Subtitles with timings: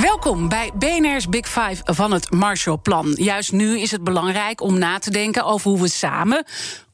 [0.00, 3.12] Welkom bij BNR's Big Five van het Marshallplan.
[3.14, 6.44] Juist nu is het belangrijk om na te denken over hoe we samen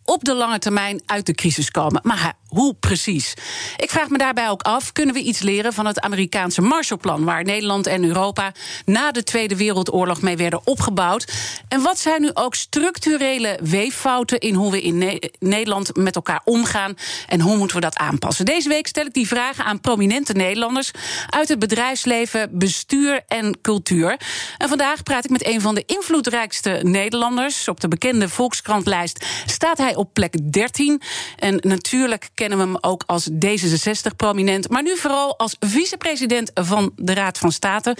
[0.04, 2.00] op de lange termijn uit de crisis komen.
[2.04, 3.34] Maar hoe precies?
[3.77, 7.45] Ik vraag me daarbij ook af: kunnen we iets leren van het Amerikaanse Marshallplan, waar
[7.45, 8.52] Nederland en Europa
[8.84, 11.33] na de Tweede Wereldoorlog mee werden opgebouwd?
[11.69, 16.95] En wat zijn nu ook structurele weeffouten in hoe we in Nederland met elkaar omgaan
[17.28, 18.45] en hoe moeten we dat aanpassen?
[18.45, 20.91] Deze week stel ik die vragen aan prominente Nederlanders
[21.28, 24.20] uit het bedrijfsleven, bestuur en cultuur.
[24.59, 27.69] En vandaag praat ik met een van de invloedrijkste Nederlanders.
[27.69, 31.03] Op de bekende Volkskrantlijst staat hij op plek 13.
[31.39, 37.14] En natuurlijk kennen we hem ook als D66-prominent, maar nu vooral als vicepresident van de
[37.14, 37.96] Raad van State.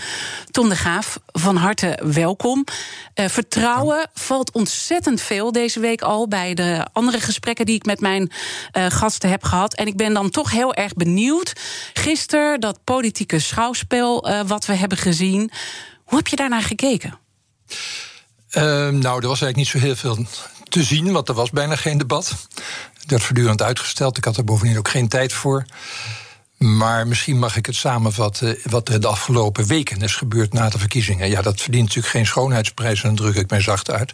[0.51, 2.65] Tom de Graaf, van harte welkom.
[3.15, 8.01] Uh, vertrouwen valt ontzettend veel deze week al bij de andere gesprekken die ik met
[8.01, 8.31] mijn
[8.73, 9.75] uh, gasten heb gehad.
[9.75, 11.53] En ik ben dan toch heel erg benieuwd.
[11.93, 15.51] Gisteren dat politieke schouwspel uh, wat we hebben gezien.
[16.05, 17.19] Hoe heb je daarnaar gekeken?
[18.51, 20.27] Ehm, nou, er was eigenlijk niet zo heel veel
[20.73, 22.35] te zien, want er was bijna geen debat.
[23.07, 24.17] Werd voortdurend uitgesteld.
[24.17, 25.65] Ik had er bovendien ook geen tijd voor.
[26.57, 30.79] Maar misschien mag ik het samenvatten wat er de afgelopen weken is gebeurd na de
[30.79, 31.31] verkiezingen.
[31.31, 34.13] Ja, dat verdient natuurlijk geen schoonheidsprijs, en dan druk ik mij zacht uit.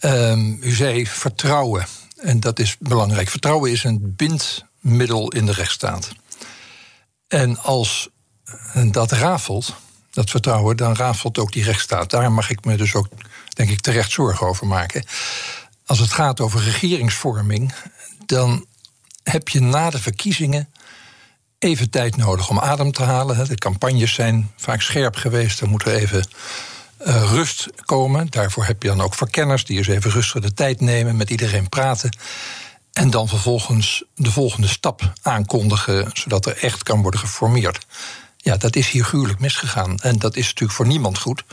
[0.00, 1.86] Um, u zei vertrouwen.
[2.16, 3.28] En dat is belangrijk.
[3.28, 6.12] Vertrouwen is een bindmiddel in de rechtsstaat.
[7.28, 8.08] En als
[8.90, 9.74] dat rafelt,
[10.10, 12.10] dat vertrouwen, dan rafelt ook die rechtsstaat.
[12.10, 13.08] Daar mag ik me dus ook,
[13.48, 15.04] denk ik, terecht zorgen over maken.
[15.88, 17.74] Als het gaat over regeringsvorming,
[18.26, 18.66] dan
[19.22, 20.68] heb je na de verkiezingen
[21.58, 23.48] even tijd nodig om adem te halen.
[23.48, 26.28] De campagnes zijn vaak scherp geweest, er moet er even
[27.06, 28.26] uh, rust komen.
[28.30, 31.68] Daarvoor heb je dan ook verkenners die eens even rustig de tijd nemen, met iedereen
[31.68, 32.16] praten.
[32.92, 37.86] En dan vervolgens de volgende stap aankondigen, zodat er echt kan worden geformeerd.
[38.36, 39.98] Ja, dat is hier gruwelijk misgegaan.
[39.98, 41.44] En dat is natuurlijk voor niemand goed.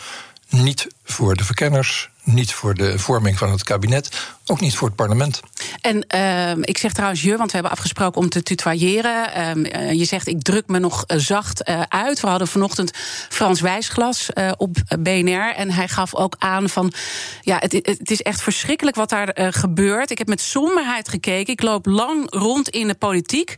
[0.50, 4.96] Niet voor de verkenners, niet voor de vorming van het kabinet, ook niet voor het
[4.96, 5.40] parlement.
[5.82, 9.30] En uh, ik zeg trouwens je, want we hebben afgesproken om te tutoyeren.
[9.58, 12.20] Uh, je zegt ik druk me nog eh, zacht uh, uit.
[12.20, 12.92] We hadden vanochtend
[13.30, 15.54] Frans Wijsglas op BNR.
[15.56, 16.94] En hij gaf ook aan van
[17.42, 20.12] ja, het, het is echt verschrikkelijk wat daar gebeurt.
[20.12, 21.54] Ik heb met somberheid gekeken.
[21.54, 23.56] Ik loop lang rond in de politiek.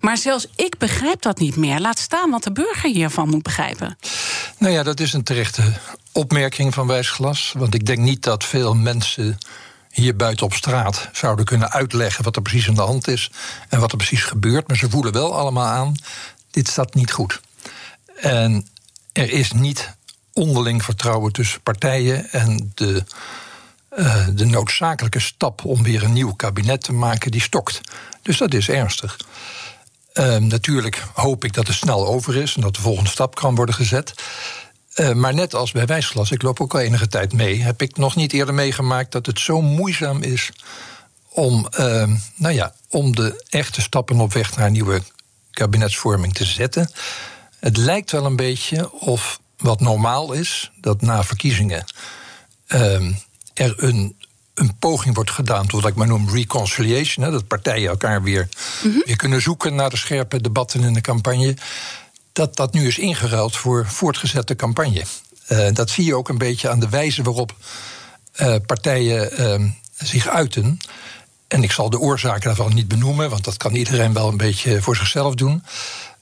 [0.00, 1.80] Maar zelfs ik begrijp dat niet meer.
[1.80, 3.98] Laat staan wat de burger hiervan moet begrijpen.
[4.58, 5.62] Nou ja, dat is een terechte
[6.12, 7.54] opmerking van Wijsglas.
[7.56, 9.38] Want ik denk niet dat veel mensen
[9.98, 13.30] hier buiten op straat zouden kunnen uitleggen wat er precies aan de hand is
[13.68, 14.68] en wat er precies gebeurt.
[14.68, 15.94] Maar ze voelen wel allemaal aan:
[16.50, 17.40] dit staat niet goed.
[18.16, 18.68] En
[19.12, 19.96] er is niet
[20.32, 23.04] onderling vertrouwen tussen partijen en de.
[23.98, 27.80] Uh, de noodzakelijke stap om weer een nieuw kabinet te maken, die stokt.
[28.22, 29.16] Dus dat is ernstig.
[30.14, 33.54] Uh, natuurlijk hoop ik dat het snel over is en dat de volgende stap kan
[33.54, 34.14] worden gezet.
[35.00, 37.96] Uh, maar net als bij wijsglas, ik loop ook al enige tijd mee, heb ik
[37.96, 40.50] nog niet eerder meegemaakt dat het zo moeizaam is
[41.28, 45.02] om, uh, nou ja, om de echte stappen op weg naar een nieuwe
[45.50, 46.90] kabinetsvorming te zetten.
[47.58, 51.84] Het lijkt wel een beetje of wat normaal is, dat na verkiezingen
[52.68, 53.14] uh,
[53.54, 54.16] er een,
[54.54, 57.24] een poging wordt gedaan tot wat ik maar noem reconciliation.
[57.24, 58.48] Hè, dat partijen elkaar weer,
[58.82, 59.02] mm -hmm.
[59.04, 61.56] weer kunnen zoeken naar de scherpe debatten in de campagne
[62.38, 65.04] dat dat nu is ingeruild voor voortgezette campagne.
[65.48, 67.54] Uh, dat zie je ook een beetje aan de wijze waarop
[68.40, 70.78] uh, partijen uh, zich uiten.
[71.48, 74.82] En ik zal de oorzaken daarvan niet benoemen, want dat kan iedereen wel een beetje
[74.82, 75.64] voor zichzelf doen.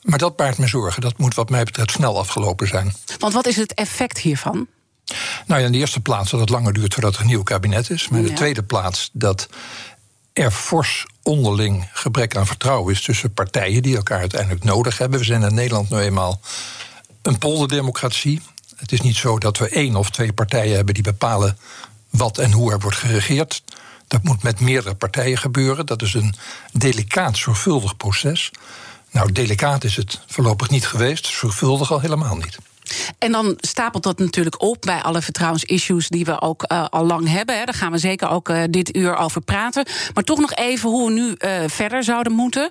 [0.03, 1.03] Maar dat baart me zorgen.
[1.03, 2.95] Dat moet, wat mij betreft, snel afgelopen zijn.
[3.19, 4.67] Want wat is het effect hiervan?
[5.47, 7.91] Nou ja, in de eerste plaats dat het langer duurt voordat er een nieuw kabinet
[7.91, 8.09] is.
[8.09, 9.49] Maar in de tweede plaats dat
[10.33, 15.19] er fors onderling gebrek aan vertrouwen is tussen partijen die elkaar uiteindelijk nodig hebben.
[15.19, 16.41] We zijn in Nederland nu eenmaal
[17.23, 18.41] een polderdemocratie.
[18.77, 21.59] Het is niet zo dat we één of twee partijen hebben die bepalen
[22.11, 23.63] wat en hoe er wordt geregeerd.
[24.07, 25.87] Dat moet met meerdere partijen gebeuren.
[25.87, 26.35] Dat is een
[26.73, 28.51] delicaat, zorgvuldig proces.
[29.11, 32.59] Nou, delicaat is het voorlopig niet geweest, zorgvuldig al helemaal niet.
[33.19, 37.29] En dan stapelt dat natuurlijk op bij alle vertrouwensissues die we ook uh, al lang
[37.29, 37.59] hebben.
[37.59, 37.65] Hè.
[37.65, 39.87] Daar gaan we zeker ook uh, dit uur over praten.
[40.15, 42.71] Maar toch nog even hoe we nu uh, verder zouden moeten.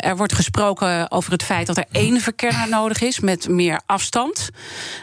[0.00, 4.48] er wordt gesproken over het feit dat er één verkenner nodig is met meer afstand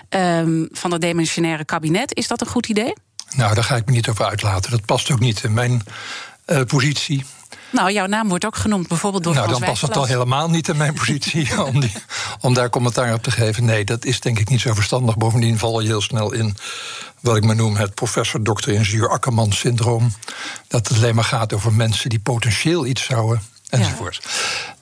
[0.10, 2.16] um, van het demissionaire kabinet.
[2.16, 2.94] Is dat een goed idee?
[3.36, 4.72] Nou, daar ga ik me niet over uitlaten.
[4.72, 5.83] Dat past ook niet in mijn
[6.68, 7.25] positie.
[7.69, 10.68] Nou, jouw naam wordt ook genoemd, bijvoorbeeld door Nou, dan past het al helemaal niet
[10.68, 11.92] in mijn positie om, die,
[12.42, 13.66] om daar commentaar op te geven.
[13.66, 15.18] Nee, dat is denk ik niet zo verstandig.
[15.18, 16.58] Bovendien val je heel snel in
[17.19, 20.12] wat ik maar noem het professor dokter ingenieur Akkerman syndroom.
[20.68, 24.22] Dat het alleen maar gaat over mensen die potentieel iets zouden, enzovoort.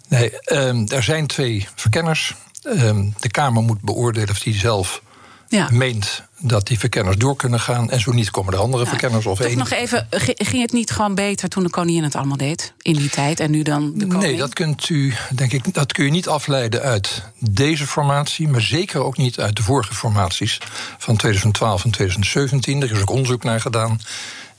[0.08, 2.34] Nee, um, er zijn twee verkenners.
[2.64, 5.02] Um, de Kamer moet beoordelen of die zelf
[5.48, 5.70] ja.
[5.72, 7.90] meent dat die verkenners door kunnen gaan.
[7.92, 9.58] En zo niet komen de andere verkenners of één.
[9.58, 13.10] Nog even, ging het niet gewoon beter toen de koningin het allemaal deed in die
[13.10, 14.24] tijd en nu dan de koning?
[14.24, 18.62] Nee, dat kunt u, denk ik, dat kun je niet afleiden uit deze formatie, maar
[18.62, 20.58] zeker ook niet uit de vorige formaties
[20.98, 22.82] van 2012 en 2017.
[22.82, 24.00] Er is ook onderzoek naar gedaan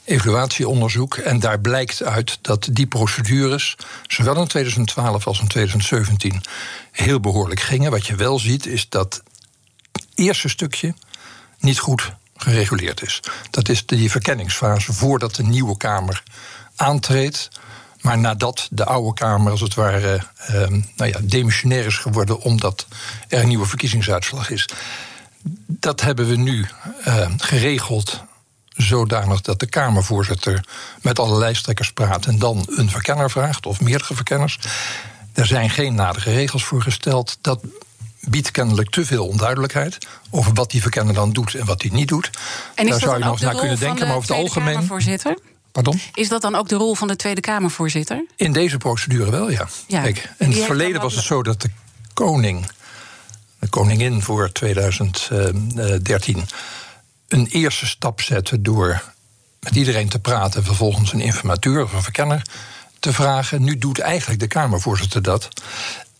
[0.07, 1.15] evaluatieonderzoek.
[1.15, 3.75] En daar blijkt uit dat die procedures,
[4.07, 6.41] zowel in 2012 als in 2017,
[6.91, 7.91] heel behoorlijk gingen.
[7.91, 9.23] Wat je wel ziet, is dat
[10.17, 10.93] eerste stukje
[11.59, 13.19] niet goed gereguleerd is.
[13.49, 16.23] Dat is die verkenningsfase voordat de nieuwe Kamer
[16.75, 17.49] aantreedt.
[18.01, 20.53] Maar nadat de oude Kamer als het ware eh,
[20.95, 22.87] nou ja, demissionair is geworden omdat
[23.27, 24.69] er een nieuwe verkiezingsuitslag is.
[25.67, 26.67] Dat hebben we nu
[27.03, 28.23] eh, geregeld
[28.69, 30.65] zodanig dat de Kamervoorzitter
[31.01, 34.59] met alle lijsttrekkers praat en dan een verkenner vraagt, of meerdere verkenners.
[35.33, 37.37] Er zijn geen nadige regels voor gesteld.
[37.41, 37.59] Dat
[38.19, 39.97] biedt kennelijk te veel onduidelijkheid
[40.29, 42.29] over wat die verkenner dan doet en wat hij niet doet.
[42.75, 44.83] En Daar zou je nog eens naar kunnen denken, maar over het algemeen.
[44.83, 45.37] Voorzitter?
[45.71, 45.99] Pardon?
[46.13, 48.25] Is dat dan ook de rol van de Tweede Kamervoorzitter?
[48.35, 49.67] In deze procedure wel, ja.
[49.87, 50.01] ja.
[50.01, 51.69] Kijk, in het verleden was het zo dat de
[52.13, 52.65] koning,
[53.59, 56.45] de koningin voor 2013,
[57.27, 59.03] een eerste stap zette door
[59.59, 62.41] met iedereen te praten, vervolgens een informateur of een verkenner
[62.99, 63.63] te vragen.
[63.63, 65.49] Nu doet eigenlijk de Kamervoorzitter dat.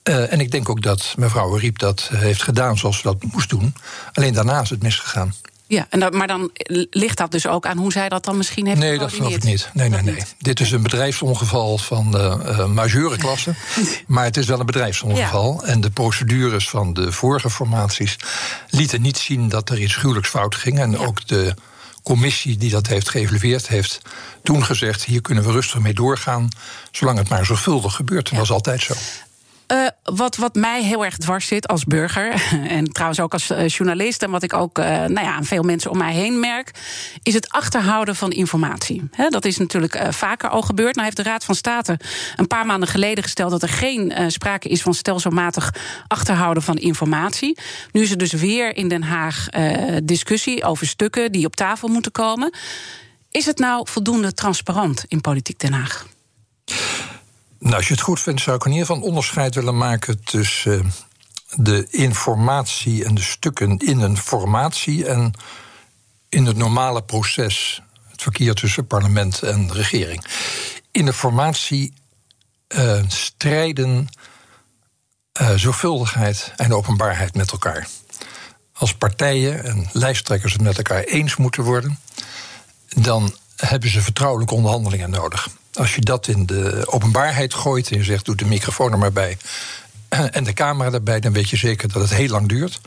[0.08, 3.50] Uh, en ik denk ook dat mevrouw Riep dat heeft gedaan zoals ze dat moest
[3.50, 3.76] doen.
[4.14, 5.34] Alleen daarna is het misgegaan.
[5.68, 6.52] Ja, en dat, maar dan
[6.90, 9.44] ligt dat dus ook aan hoe zij dat dan misschien heeft Nee, dat geloof ik
[9.44, 9.70] niet.
[9.74, 10.24] Nee, nee, nee.
[10.38, 13.56] Dit is een bedrijfsongeval van de uh, majeure klasse.
[14.08, 15.64] maar het is wel een bedrijfsongeval.
[15.64, 18.16] En de procedures van de vorige formaties
[18.70, 20.80] lieten niet zien dat er iets gruwelijks fout ging.
[20.80, 21.54] En ook de
[22.04, 24.02] commissie die dat heeft geëvalueerd, heeft
[24.44, 26.50] toen gezegd: hier kunnen we rustig mee doorgaan,
[26.92, 28.30] zolang het maar zorgvuldig gebeurt.
[28.30, 28.94] En dat is altijd zo.
[29.72, 32.44] Uh, wat, wat mij heel erg dwars zit als burger,
[32.78, 35.64] en trouwens ook als uh, journalist, en wat ik ook uh, nou ja, aan veel
[35.64, 36.72] mensen om mij heen merk,
[37.24, 39.10] is het achterhouden van informatie.
[39.30, 40.94] Dat is natuurlijk vaker al gebeurd.
[40.94, 42.00] Nou heeft de Raad van State
[42.36, 45.74] een paar maanden geleden gesteld dat er geen sprake is van stelselmatig
[46.08, 47.58] achterhouden van informatie.
[47.92, 49.48] Nu is er dus weer in Den Haag
[50.04, 52.54] discussie over stukken die op tafel moeten komen.
[53.32, 56.06] Is het nou voldoende transparant in politiek Den Haag?
[57.60, 60.24] Nou, als je het goed vindt, zou ik in ieder geval een onderscheid willen maken
[60.24, 60.92] tussen uh,
[61.56, 65.34] de informatie en de stukken in een formatie en
[66.30, 70.26] in het normale proces, het verkeer tussen parlement en regering.
[70.92, 71.94] In de formatie
[72.68, 74.08] uh, strijden
[75.42, 77.88] uh, zorgvuldigheid en openbaarheid met elkaar.
[78.74, 82.00] Als partijen en lijsttrekkers het met elkaar eens moeten worden,
[82.88, 85.48] dan hebben ze vertrouwelijke onderhandelingen nodig.
[85.78, 89.12] Als je dat in de openbaarheid gooit en je zegt: doe de microfoon er maar
[89.12, 89.38] bij
[90.32, 92.82] en de camera erbij, dan weet je zeker dat het heel lang duurt.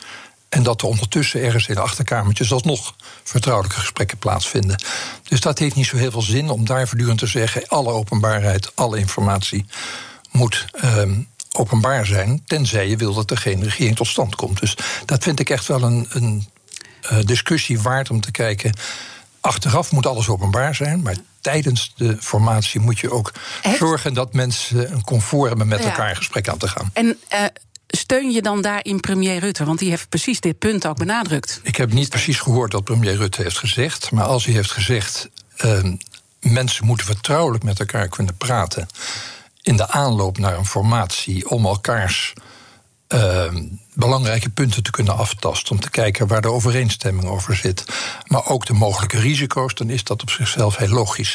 [0.48, 4.82] En dat er ondertussen ergens in de achterkamertjes alsnog vertrouwelijke gesprekken plaatsvinden.
[5.22, 8.76] Dus dat heeft niet zo heel veel zin om daar voortdurend te zeggen: alle openbaarheid,
[8.76, 9.64] alle informatie
[10.30, 12.42] moet um, openbaar zijn.
[12.46, 14.60] Tenzij je wil dat er geen regering tot stand komt.
[14.60, 16.48] Dus dat vind ik echt wel een, een
[17.12, 18.72] uh, discussie waard om te kijken.
[19.40, 23.32] Achteraf moet alles openbaar zijn, maar tijdens de formatie moet je ook
[23.78, 26.90] zorgen dat mensen een comfort hebben met elkaar in gesprek aan te gaan.
[26.92, 27.44] En uh,
[27.86, 29.64] steun je dan daarin premier Rutte?
[29.64, 31.60] Want die heeft precies dit punt ook benadrukt.
[31.62, 34.10] Ik heb niet precies gehoord wat premier Rutte heeft gezegd.
[34.10, 35.28] Maar als hij heeft gezegd.
[35.64, 35.92] Uh,
[36.40, 38.88] mensen moeten vertrouwelijk met elkaar kunnen praten.
[39.62, 42.32] in de aanloop naar een formatie om elkaars
[43.14, 43.44] uh,
[43.94, 45.72] belangrijke punten te kunnen aftasten.
[45.72, 47.84] Om te kijken waar de overeenstemming over zit.
[48.26, 51.34] Maar ook de mogelijke risico's, dan is dat op zichzelf heel logisch.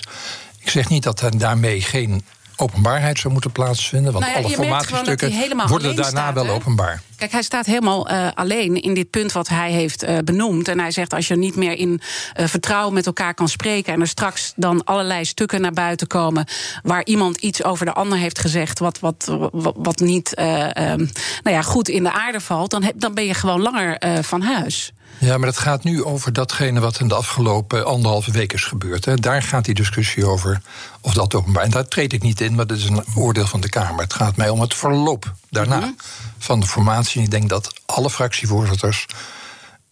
[0.60, 2.24] Ik zeg niet dat daarmee geen
[2.58, 4.14] openbaarheid zou moeten plaatsvinden.
[4.14, 7.02] Want nou ja, alle formatiestukken worden daarna wel openbaar.
[7.18, 10.68] Kijk, hij staat helemaal uh, alleen in dit punt wat hij heeft uh, benoemd.
[10.68, 12.02] En hij zegt: als je niet meer in
[12.40, 13.94] uh, vertrouwen met elkaar kan spreken.
[13.94, 16.46] en er straks dan allerlei stukken naar buiten komen.
[16.84, 18.80] waar iemand iets over de ander heeft gezegd.
[18.80, 21.08] wat, wat, wat, wat niet nou
[21.44, 22.72] ja, goed in de aarde valt.
[22.72, 24.94] dan, heb, dan ben je gewoon langer van huis.
[25.20, 29.06] Ja, maar het gaat nu over datgene wat in de afgelopen anderhalve week is gebeurd.
[29.06, 29.16] Hè.
[29.16, 30.62] Daar gaat die discussie over
[31.02, 31.64] of dat openbaar.
[31.64, 34.04] En daar treed ik niet in, maar dat is een oordeel van de Kamer.
[34.04, 35.90] Het gaat mij om het verloop daarna mhm.
[36.38, 37.18] van de formatie.
[37.20, 39.06] En ik denk dat alle fractievoorzitters,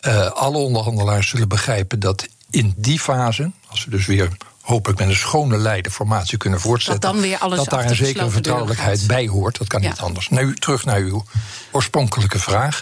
[0.02, 4.30] uh, alle onderhandelaars zullen begrijpen dat in die fase, als we dus weer
[4.62, 7.02] hopelijk met een schone lei de formatie kunnen voortzetten.
[7.02, 9.58] Dat, dan weer alles dat daar een zekere vertrouwelijkheid bij hoort.
[9.58, 10.30] Dat kan niet anders.
[10.30, 11.26] Nu terug naar uw
[11.72, 12.82] oorspronkelijke vraag.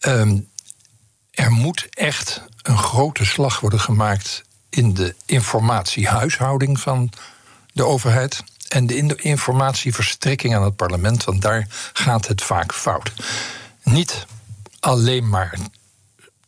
[0.00, 0.48] Um,
[1.36, 7.10] er moet echt een grote slag worden gemaakt in de informatiehuishouding van
[7.72, 8.42] de overheid.
[8.68, 13.12] En de informatieverstrekking aan het parlement, want daar gaat het vaak fout.
[13.82, 14.26] Niet
[14.80, 15.58] alleen maar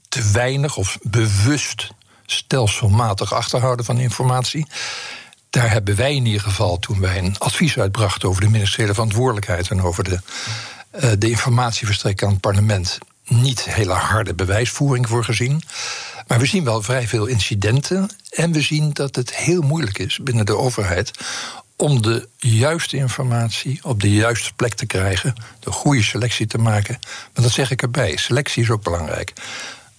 [0.08, 1.90] te weinig of bewust
[2.26, 4.66] stelselmatig achterhouden van informatie.
[5.50, 9.70] Daar hebben wij in ieder geval, toen wij een advies uitbrachten over de ministeriële verantwoordelijkheid
[9.70, 10.20] en over de,
[11.02, 15.62] uh, de informatieverstrekking aan het parlement, niet hele harde bewijsvoering voor gezien.
[16.26, 18.10] Maar we zien wel vrij veel incidenten.
[18.30, 21.10] En we zien dat het heel moeilijk is binnen de overheid
[21.76, 26.98] om de juiste informatie op de juiste plek te krijgen, de goede selectie te maken.
[27.34, 29.32] Maar dat zeg ik erbij, selectie is ook belangrijk.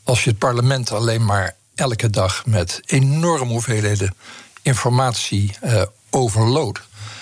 [0.04, 4.16] Als je het parlement alleen maar elke dag met enorme hoeveelheden
[4.62, 5.82] informatie uh,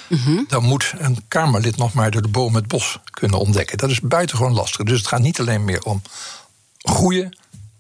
[0.08, 0.44] Mhm.
[0.48, 3.78] Dan moet een Kamerlid nog maar door de boom het bos kunnen ontdekken.
[3.78, 4.86] Dat is buitengewoon lastig.
[4.86, 6.02] Dus het gaat niet alleen meer om
[6.82, 7.34] goede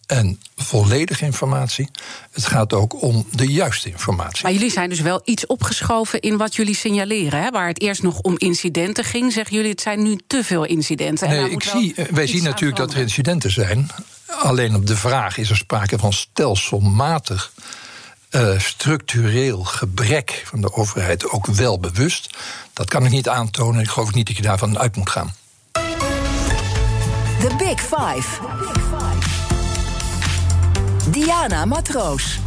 [0.05, 1.89] en volledige informatie.
[2.31, 4.43] Het gaat ook om de juiste informatie.
[4.43, 7.41] Maar jullie zijn dus wel iets opgeschoven in wat jullie signaleren.
[7.41, 7.49] Hè?
[7.49, 11.29] Waar het eerst nog om incidenten ging, zeggen jullie het zijn nu te veel incidenten.
[11.29, 13.89] Nee, ik zie, wij zien natuurlijk dat er incidenten zijn.
[14.27, 17.51] Alleen op de vraag is er sprake van stelselmatig
[18.31, 22.37] uh, structureel gebrek van de overheid ook wel bewust.
[22.73, 23.81] Dat kan ik niet aantonen.
[23.81, 25.35] Ik geloof niet dat je daarvan uit moet gaan.
[27.39, 28.39] The Big Five.
[31.09, 32.39] Diana Matroos.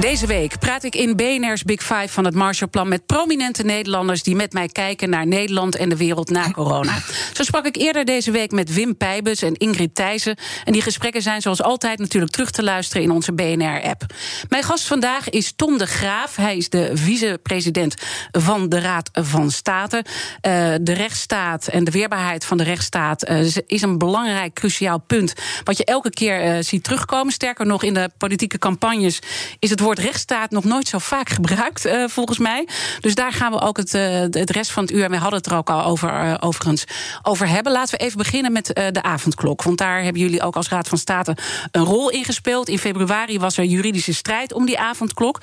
[0.00, 4.36] Deze week praat ik in BNR's Big Five van het Marshallplan met prominente Nederlanders die
[4.36, 6.98] met mij kijken naar Nederland en de wereld na corona.
[7.32, 10.36] Zo sprak ik eerder deze week met Wim Pijbus en Ingrid Thijssen.
[10.64, 14.02] En die gesprekken zijn zoals altijd natuurlijk terug te luisteren in onze BNR-app.
[14.48, 16.36] Mijn gast vandaag is Tom de Graaf.
[16.36, 17.94] Hij is de vicepresident
[18.30, 19.96] van de Raad van State.
[20.06, 25.34] Uh, de rechtsstaat en de weerbaarheid van de rechtsstaat uh, is een belangrijk, cruciaal punt.
[25.64, 27.32] Wat je elke keer uh, ziet terugkomen.
[27.32, 29.18] Sterker nog, in de politieke campagnes
[29.58, 32.68] is het woord rechtsstaat nog nooit zo vaak gebruikt, uh, volgens mij.
[33.00, 35.50] Dus daar gaan we ook het, uh, het rest van het uur, we hadden het
[35.50, 36.84] er ook al over, uh, overigens,
[37.22, 37.72] over hebben.
[37.72, 39.62] Laten we even beginnen met de avondklok.
[39.62, 41.36] Want daar hebben jullie ook als Raad van State
[41.70, 42.68] een rol in gespeeld.
[42.68, 45.40] In februari was er juridische strijd om die avondklok.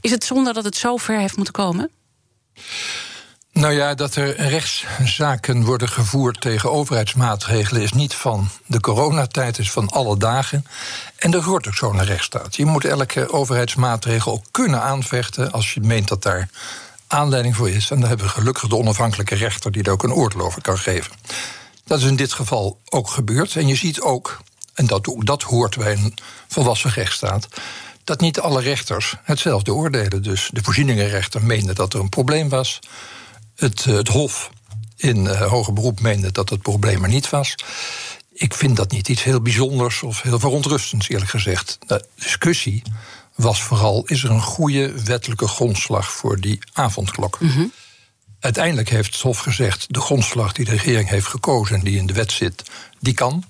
[0.00, 1.90] Is het zonde dat het zo ver heeft moeten komen?
[3.52, 9.70] Nou ja, dat er rechtszaken worden gevoerd tegen overheidsmaatregelen is niet van de coronatijd, is
[9.70, 10.66] van alle dagen.
[11.16, 12.56] En er hoort ook zo'n rechtsstaat.
[12.56, 16.48] Je moet elke overheidsmaatregel ook kunnen aanvechten als je meent dat daar
[17.06, 17.90] aanleiding voor is.
[17.90, 20.78] En dan hebben we gelukkig de onafhankelijke rechter die er ook een oordeel over kan
[20.78, 21.12] geven.
[21.84, 23.56] Dat is in dit geval ook gebeurd.
[23.56, 24.40] En je ziet ook,
[24.74, 26.14] en dat, dat hoort bij een
[26.48, 27.48] volwassen rechtsstaat
[28.04, 30.22] dat niet alle rechters hetzelfde oordelen.
[30.22, 32.78] Dus de voorzieningenrechter meende dat er een probleem was.
[33.60, 34.50] Het, eh, het Hof
[34.96, 37.54] in uh, hoger beroep meende dat het probleem er niet was.
[38.32, 41.78] Ik vind dat niet iets heel bijzonders of heel verontrustends, eerlijk gezegd.
[41.86, 42.82] De discussie
[43.34, 47.40] was vooral: is er een goede wettelijke grondslag voor die avondklok?
[47.40, 47.66] Mhm.
[48.40, 52.06] Uiteindelijk heeft het Hof gezegd: de grondslag die de regering heeft gekozen en die in
[52.06, 52.62] de wet zit,
[53.00, 53.44] die kan.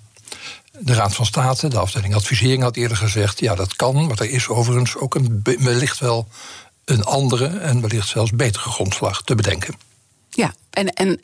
[0.78, 4.30] De Raad van State, de afdeling advisering, had eerder gezegd: ja, dat kan, maar er
[4.30, 6.28] is overigens ook een, wellicht wel
[6.84, 9.89] een andere en wellicht zelfs betere grondslag te bedenken.
[10.40, 11.18] Ja, en, en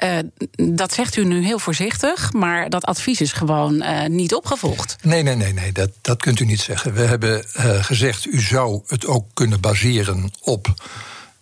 [0.56, 4.96] uh, dat zegt u nu heel voorzichtig, maar dat advies is gewoon uh, niet opgevolgd.
[5.02, 6.94] Nee, nee, nee, nee dat, dat kunt u niet zeggen.
[6.94, 10.74] We hebben uh, gezegd, u zou het ook kunnen baseren op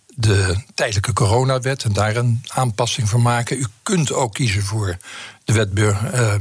[0.07, 3.57] de tijdelijke coronawet en daar een aanpassing voor maken.
[3.57, 4.97] U kunt ook kiezen voor
[5.43, 5.73] de wet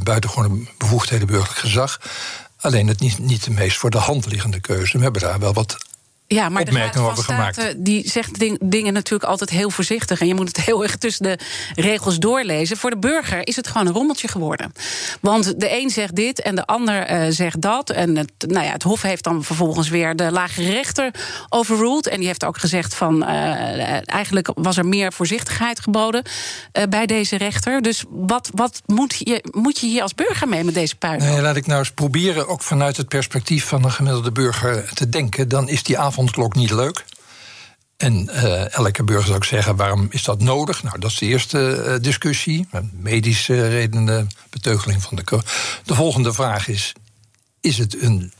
[0.05, 2.01] buitengewone bevoegdheden burgerlijk gezag.
[2.57, 4.97] Alleen het niet, niet de meest voor de hand liggende keuze.
[4.97, 5.77] We hebben daar wel wat
[6.27, 7.55] Ja, maar de Raad opmerkingen van over gemaakt.
[7.55, 10.21] State die zegt ding- dingen natuurlijk altijd heel voorzichtig.
[10.21, 11.39] En je moet het heel erg tussen de
[11.75, 12.77] regels doorlezen.
[12.77, 14.73] Voor de burger is het gewoon een rommeltje geworden.
[15.21, 17.91] Want de een zegt dit en de ander eh, zegt dat.
[17.91, 21.11] En het, nou ja, het Hof heeft dan vervolgens weer de lagere rechter
[21.49, 22.07] overruled.
[22.07, 26.23] En die heeft ook gezegd van eh, eigenlijk was er meer voorzichtigheid geboden
[26.73, 27.83] eh, bij deze rechter.
[27.83, 31.19] Dus wat, wat moet, je, moet je hier als burger mee met deze puin?
[31.19, 35.09] Nee, laat ik nou eens proberen, ook vanuit het perspectief van een gemiddelde burger te
[35.09, 35.49] denken.
[35.49, 37.05] Dan is die avondklok niet leuk.
[37.97, 40.83] En eh, elke burger zou ik zeggen, waarom is dat nodig?
[40.83, 42.69] Nou, dat is de eerste eh, discussie.
[42.93, 45.43] Medische redenen, beteugeling van de...
[45.85, 46.93] De volgende vraag is,
[47.61, 48.33] is het een,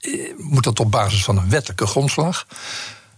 [0.00, 2.46] eh, moet dat op basis van een wettelijke grondslag?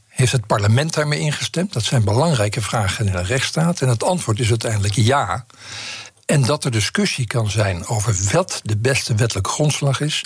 [0.08, 1.72] Heeft het parlement daarmee ingestemd?
[1.72, 3.80] Dat zijn belangrijke vragen in een rechtsstaat.
[3.80, 5.46] En het antwoord is uiteindelijk ja.
[6.26, 10.24] En dat er discussie kan zijn over wat de beste wettelijke grondslag is,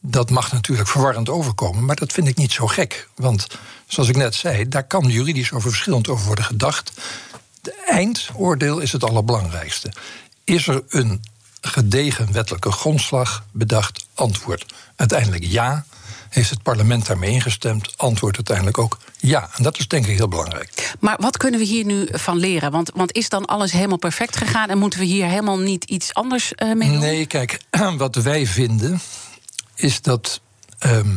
[0.00, 3.08] dat mag natuurlijk verwarrend overkomen, maar dat vind ik niet zo gek.
[3.14, 3.46] Want
[3.86, 6.92] zoals ik net zei, daar kan juridisch over verschillend over worden gedacht.
[7.60, 9.92] De eindoordeel is het allerbelangrijkste.
[10.44, 11.22] Is er een
[11.60, 14.06] gedegen wettelijke grondslag bedacht?
[14.14, 15.84] Antwoord uiteindelijk ja.
[16.28, 17.94] Heeft het parlement daarmee ingestemd?
[17.96, 19.50] Antwoord uiteindelijk ook ja.
[19.56, 20.94] En dat is denk ik heel belangrijk.
[21.00, 22.70] Maar wat kunnen we hier nu van leren?
[22.70, 26.14] Want, want is dan alles helemaal perfect gegaan en moeten we hier helemaal niet iets
[26.14, 26.98] anders eh, mee doen?
[26.98, 27.60] Nee, kijk,
[27.96, 29.00] wat wij vinden
[29.76, 30.40] is dat
[30.78, 31.16] ehm,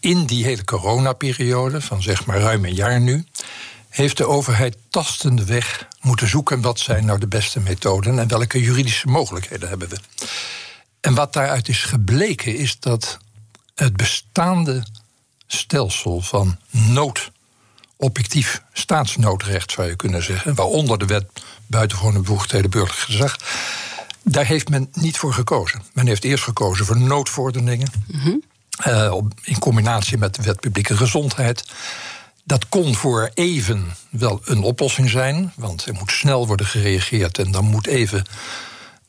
[0.00, 3.24] in die hele coronaperiode, van zeg maar ruim een jaar nu,
[3.88, 8.60] heeft de overheid tastende weg moeten zoeken wat zijn nou de beste methoden en welke
[8.60, 9.98] juridische mogelijkheden hebben we.
[11.00, 13.18] En wat daaruit is gebleken is dat
[13.74, 14.84] het bestaande
[15.46, 17.30] stelsel van nood,
[17.96, 21.24] objectief staatsnoodrecht zou je kunnen zeggen, waaronder de wet
[21.66, 23.38] buitengewone bevoegdheden burgerlijk gezag,
[24.24, 25.82] daar heeft men niet voor gekozen.
[25.92, 27.90] Men heeft eerst gekozen voor noodverordeningen.
[28.82, 31.64] eh, op- in combinatie met de wet publieke gezondheid.
[32.44, 37.50] Dat kon voor even wel een oplossing zijn, want er moet snel worden gereageerd en
[37.50, 38.24] dan moet even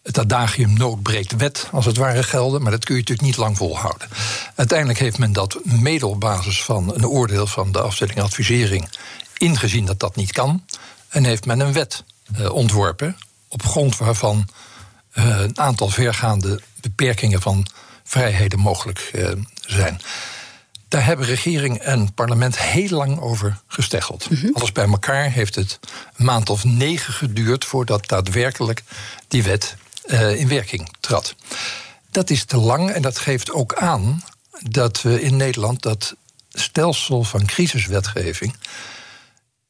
[0.03, 2.61] het adagium nood breekt wet, als het ware, gelden.
[2.61, 4.07] Maar dat kun je natuurlijk niet lang volhouden.
[4.55, 8.89] Uiteindelijk heeft men dat mede op basis van een oordeel van de afdeling advisering
[9.37, 10.63] ingezien dat dat niet kan.
[11.09, 12.03] En heeft men een wet
[12.35, 13.17] eh, ontworpen
[13.47, 14.45] op grond waarvan eh,
[15.13, 17.67] een aantal vergaande beperkingen van
[18.03, 19.31] vrijheden mogelijk eh,
[19.65, 20.01] zijn.
[20.87, 24.27] Daar hebben regering en parlement heel lang over gesteggeld.
[24.53, 25.79] Alles bij elkaar heeft het
[26.15, 28.83] een maand of negen geduurd voordat daadwerkelijk
[29.27, 31.35] die wet eh, in werking trad.
[32.11, 34.23] Dat is te lang en dat geeft ook aan
[34.69, 36.15] dat we in Nederland dat
[36.49, 38.55] stelsel van crisiswetgeving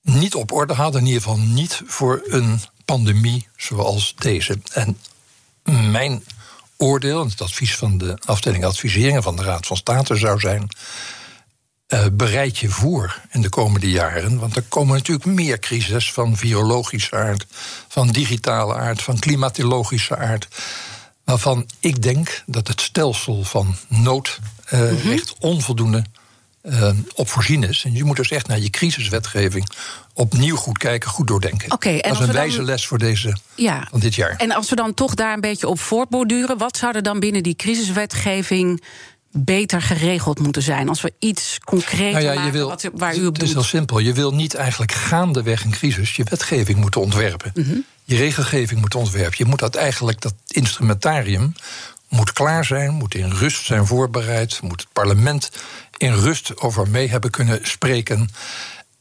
[0.01, 4.59] niet op orde hadden, in ieder geval niet voor een pandemie zoals deze.
[4.71, 4.97] En
[5.63, 6.23] mijn
[6.77, 10.67] oordeel, en het advies van de afdeling adviseringen van de Raad van State zou zijn.
[11.87, 14.39] eh, bereid je voor in de komende jaren.
[14.39, 17.45] Want er komen natuurlijk meer crises van virologische aard,
[17.87, 20.47] van digitale aard, van klimatologische aard.
[21.23, 26.03] Waarvan ik denk dat het stelsel van noodrecht onvoldoende
[26.63, 27.83] eh, op voorzien is.
[27.85, 29.67] En je moet dus echt naar je crisiswetgeving
[30.13, 31.71] opnieuw goed kijken, goed doordenken.
[31.71, 33.87] Oké, en dat is een dan- wijze les voor deze Ja.
[33.89, 34.35] van dit jaar.
[34.37, 37.43] En als we dan toch daar een beetje op voortborduren, wat zou er dan binnen
[37.43, 38.83] die crisiswetgeving
[39.31, 40.89] beter geregeld moeten zijn?
[40.89, 43.49] Als we iets concreter Nou ja, je maken wil, wat, waar u op het is
[43.49, 43.69] heel doet.
[43.69, 43.99] simpel.
[43.99, 47.51] Je wil niet eigenlijk gaandeweg een crisis je wetgeving moeten ontwerpen.
[47.55, 47.75] Mhm.
[48.03, 49.35] Je regelgeving moet ontwerpen.
[49.37, 51.53] Je moet dat eigenlijk, dat instrumentarium
[52.09, 55.51] moet klaar zijn, moet in rust zijn voorbereid, moet het parlement
[56.03, 58.29] in rust over mee hebben kunnen spreken.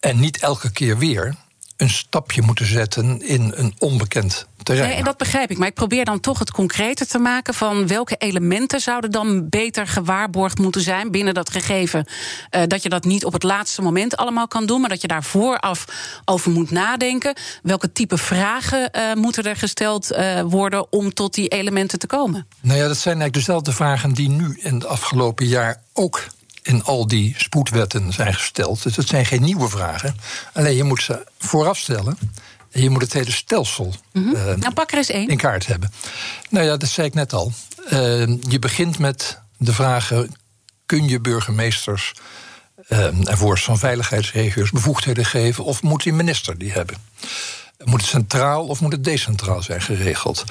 [0.01, 1.35] En niet elke keer weer
[1.77, 4.89] een stapje moeten zetten in een onbekend terrein.
[4.89, 5.59] Nee, en dat begrijp ik.
[5.59, 9.87] Maar ik probeer dan toch het concreter te maken van welke elementen zouden dan beter
[9.87, 12.07] gewaarborgd moeten zijn binnen dat gegeven.
[12.51, 15.09] eh, dat je dat niet op het laatste moment allemaal kan doen, maar dat je
[15.09, 15.85] daar vooraf
[16.25, 17.35] over moet nadenken.
[17.63, 22.47] Welke type vragen eh, moeten er gesteld eh, worden om tot die elementen te komen?
[22.61, 26.25] Nou ja, dat zijn eigenlijk dezelfde vragen die nu in het afgelopen jaar ook
[26.63, 28.83] in al die spoedwetten zijn gesteld.
[28.83, 30.17] Dus het zijn geen nieuwe vragen.
[30.53, 32.19] Alleen je moet ze vooraf stellen.
[32.71, 35.29] En je moet het hele stelsel eh, Nou, pak er eens één.
[35.29, 35.93] in kaart hebben.
[36.49, 37.53] Nou ja, dat zei ik net al.
[37.89, 40.35] Eh, je begint met de vragen:
[40.87, 42.13] kun je burgemeesters
[42.89, 46.97] eh, en van veiligheidsregio's bevoegdheden geven, of moet die minister die hebben?
[47.85, 50.45] Moet het centraal of moet het decentraal zijn geregeld?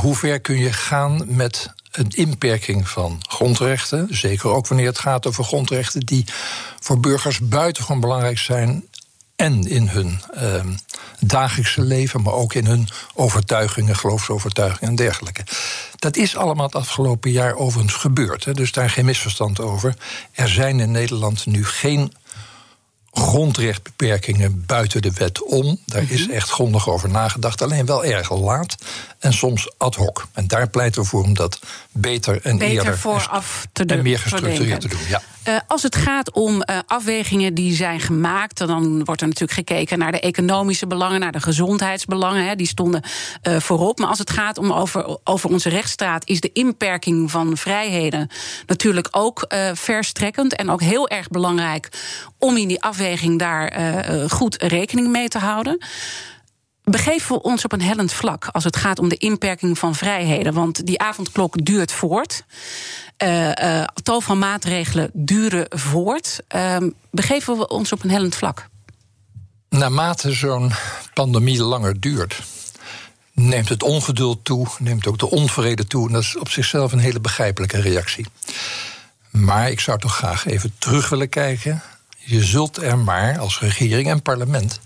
[0.00, 4.08] Hoe ver kun je gaan met een inperking van grondrechten?
[4.10, 6.24] Zeker ook wanneer het gaat over grondrechten die
[6.80, 8.84] voor burgers buitengewoon belangrijk zijn.
[9.36, 10.72] En in hun ehm,
[11.20, 15.44] dagelijkse leven, maar ook in hun overtuigingen, geloofsovertuigingen en dergelijke.
[15.96, 19.94] Dat is allemaal het afgelopen jaar overigens gebeurd, hè, dus daar geen misverstand over.
[20.32, 22.12] Er zijn in Nederland nu geen
[23.14, 25.78] grondrechtbeperkingen buiten de wet om.
[25.86, 27.62] Daar is echt grondig over nagedacht.
[27.62, 28.76] Alleen wel erg laat
[29.24, 30.26] en soms ad hoc.
[30.32, 31.58] En daar pleiten we voor om dat
[31.92, 34.98] beter en Beter eerder vooraf te en doen- meer te gestructureerd te doen.
[35.08, 35.22] Ja.
[35.66, 40.12] Als het gaat om eh, afwegingen die zijn gemaakt, dan wordt er natuurlijk gekeken naar
[40.12, 42.46] de economische belangen, naar de gezondheidsbelangen.
[42.46, 43.02] Hè, die stonden
[43.42, 43.98] eh, voorop.
[43.98, 48.30] Maar als het gaat om over, over onze rechtsstaat, is de inperking van vrijheden
[48.66, 50.56] natuurlijk ook eh, verstrekkend.
[50.56, 51.88] En ook heel erg belangrijk
[52.38, 53.62] om in die afweging daar
[54.28, 55.78] goed rekening mee te houden.
[56.84, 60.52] Begeven we ons op een hellend vlak als het gaat om de inperking van vrijheden?
[60.54, 62.44] Want die avondklok duurt voort.
[63.16, 66.40] Eh, tal van maatregelen duren voort.
[66.48, 68.68] Ehm, begeven we ons op een hellend vlak?
[69.68, 70.72] Naarmate zo'n
[71.14, 72.42] pandemie langer duurt,
[73.32, 76.06] neemt het ongeduld toe, neemt ook de onvrede toe.
[76.06, 78.26] En dat is op zichzelf een hele begrijpelijke reactie.
[79.30, 81.82] Maar ik zou toch graag even terug willen kijken.
[82.18, 84.80] Je zult er maar als regering en parlement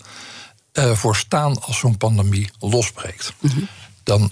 [0.78, 3.32] eh, voor staan als zo'n pandemie losbreekt.
[4.02, 4.30] Dan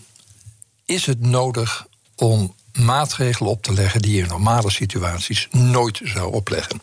[0.84, 6.32] is het nodig om maatregelen op te leggen die je in normale situaties nooit zou
[6.32, 6.82] opleggen.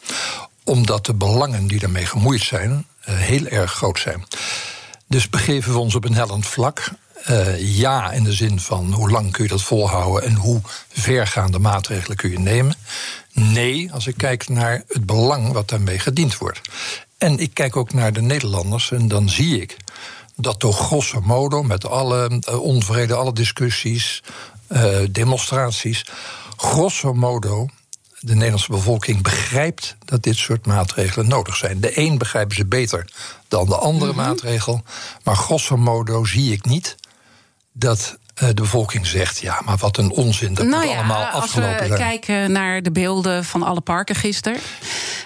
[0.64, 4.24] Omdat de belangen die daarmee gemoeid zijn eh, heel erg groot zijn.
[5.08, 6.92] Dus begeven we ons op een hellend vlak.
[7.24, 11.60] Eh, ja, in de zin van hoe lang kun je dat volhouden en hoe vergaande
[11.60, 12.76] maatregelen kun je nemen.
[13.34, 16.62] Nee, als ik kijk naar het belang wat daarmee gediend wordt.
[17.18, 19.78] En ik kijk ook naar de Nederlanders en dan zie ik
[20.36, 24.24] dat toch grosso modo, met alle eh, onvrede, alle discussies,
[24.68, 26.06] eh, demonstraties,
[26.58, 27.68] grosso modo
[28.20, 31.82] de Nederlandse bevolking begrijpt dat dit soort maatregelen nodig zijn.
[31.82, 33.12] De een begrijpen ze beter
[33.48, 34.84] dan de andere maatregel.
[35.24, 36.96] Maar grosso modo zie ik niet
[37.72, 41.80] dat de bevolking zegt: ja, maar wat een onzin, dat nou ja, allemaal als afgelopen
[41.80, 42.00] we zijn.
[42.00, 44.60] kijken naar de beelden van alle parken gisteren.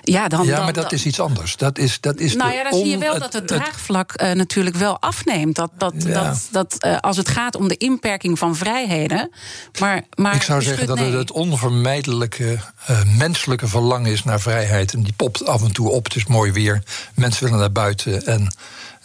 [0.04, 1.56] Ja, dan, ja, dan- maar dat dan- is iets anders.
[1.56, 4.76] Dat is, dat is Nou ja, dan zie je wel dat het draagvlak eh, natuurlijk
[4.76, 5.56] wel afneemt.
[5.56, 6.24] Dat, dat, Ja.
[6.24, 9.32] dat, dat eh, als het gaat om de inperking van vrijheden.
[9.80, 11.18] Maar, maar Ik zou zeggen dat het nee.
[11.18, 14.94] het onvermijdelijke eh, menselijke verlangen is naar vrijheid.
[14.94, 16.04] En die popt af en toe op.
[16.04, 16.84] Het is mooi weer.
[17.14, 18.56] Mensen willen naar buiten en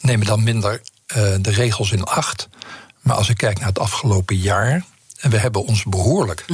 [0.00, 2.48] nemen dan minder eh, de regels in acht.
[3.02, 4.84] Maar als ik kijk naar het afgelopen jaar.
[5.22, 6.44] En we hebben ons behoorlijk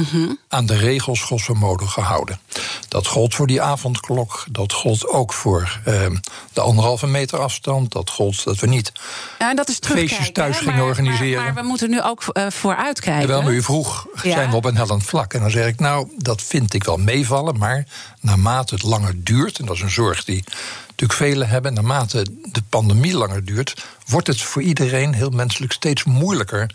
[0.47, 2.39] aan de regels grosso gehouden.
[2.87, 4.45] Dat gold voor die avondklok.
[4.51, 6.05] Dat gold ook voor eh,
[6.53, 7.91] de anderhalve meter afstand.
[7.91, 8.91] Dat gold dat we niet
[9.39, 11.43] Ja, en dat is feestjes thuis hè, gingen maar- organiseren.
[11.43, 13.27] Maar, maar we moeten nu ook eh, vooruitkijken.
[13.27, 14.31] Wel, maar u vroeg, Ja.
[14.31, 15.33] zijn we op een hellend vlak?
[15.33, 17.57] En dan zeg ik, nou, dat vind ik wel meevallen...
[17.57, 17.85] maar
[18.21, 20.43] naarmate het langer duurt, en dat is een zorg die
[20.87, 21.73] natuurlijk velen hebben...
[21.73, 23.85] naarmate de pandemie langer duurt...
[24.07, 26.69] wordt het voor iedereen heel menselijk steeds moeilijker...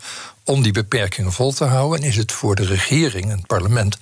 [0.45, 2.01] om die beperkingen vol te houden.
[2.01, 3.97] En is het voor de regering en het parlement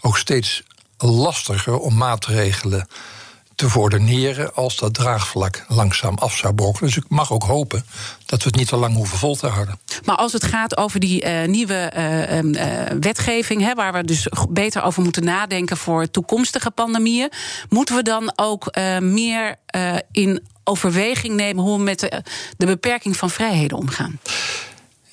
[0.00, 0.62] ook steeds
[0.98, 1.78] lastiger...
[1.78, 2.88] om maatregelen
[3.56, 6.88] te verordeneren als dat draagvlak langzaam af zou brokkelen.
[6.90, 7.84] Dus ik mag ook hopen
[8.26, 9.78] dat we het niet te lang hoeven vol te houden.
[10.04, 14.04] Maar als het gaat over die eh, nieuwe eh, ehm, eh, wetgeving, hè, waar we
[14.04, 17.30] dus beter over moeten nadenken voor toekomstige pandemieën,
[17.68, 19.56] moeten we dan ook meer
[20.12, 22.22] in overweging nemen hoe we met
[22.56, 24.18] de beperking van vrijheden omgaan?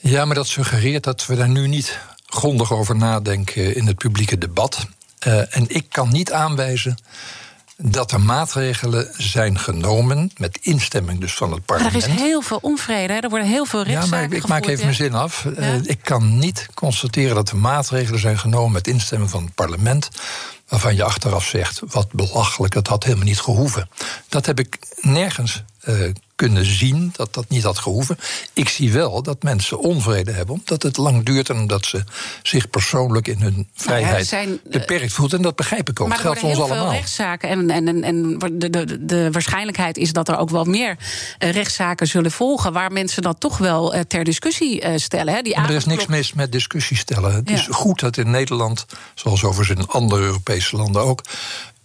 [0.05, 4.37] Ja, maar dat suggereert dat we daar nu niet grondig over nadenken in het publieke
[4.37, 4.85] debat.
[5.19, 6.97] Eh, en ik kan niet aanwijzen
[7.77, 12.15] dat er maatregelen zijn genomen met instemming dus van het Maar er parlement.
[12.15, 13.19] is heel veel onvrede, hè?
[13.19, 15.45] er worden heel veel Ja, rechtszaken maar ik, ik maak even mijn zin af.
[15.45, 15.79] Eh, Ja.
[15.83, 20.09] ik kan niet constateren dat er maatregelen zijn genomen met instemming van het parlement.
[20.67, 23.89] waarvan je achteraf zegt: wat belachelijk, dat had helemaal niet gehoeven.
[24.29, 25.95] Dat heb ik nergens eh,
[26.35, 28.17] kunnen zien dat dat niet had gehoeven.
[28.53, 32.03] Ik zie wel dat mensen onvrede hebben omdat het lang duurt en omdat ze
[32.43, 35.33] zich persoonlijk in hun vrijheid er zijn, eh, beperkt voelt.
[35.33, 36.07] En dat begrijp ik ook.
[36.07, 36.85] Maar Het er geldt voor ons heel allemaal.
[36.91, 37.49] veel rechtszaken.
[37.49, 40.97] En, en, en, en de, de, de waarschijnlijkheid is dat er ook wel meer
[41.37, 42.73] eh, rechtszaken zullen volgen.
[42.73, 45.33] waar mensen dat toch wel ter discussie stellen.
[45.33, 45.41] Hè?
[45.41, 47.33] Die Maar er is niks mis met discussie stellen.
[47.33, 51.21] Het is goed dat in Nederland, zoals overigens in andere Europese landen ook,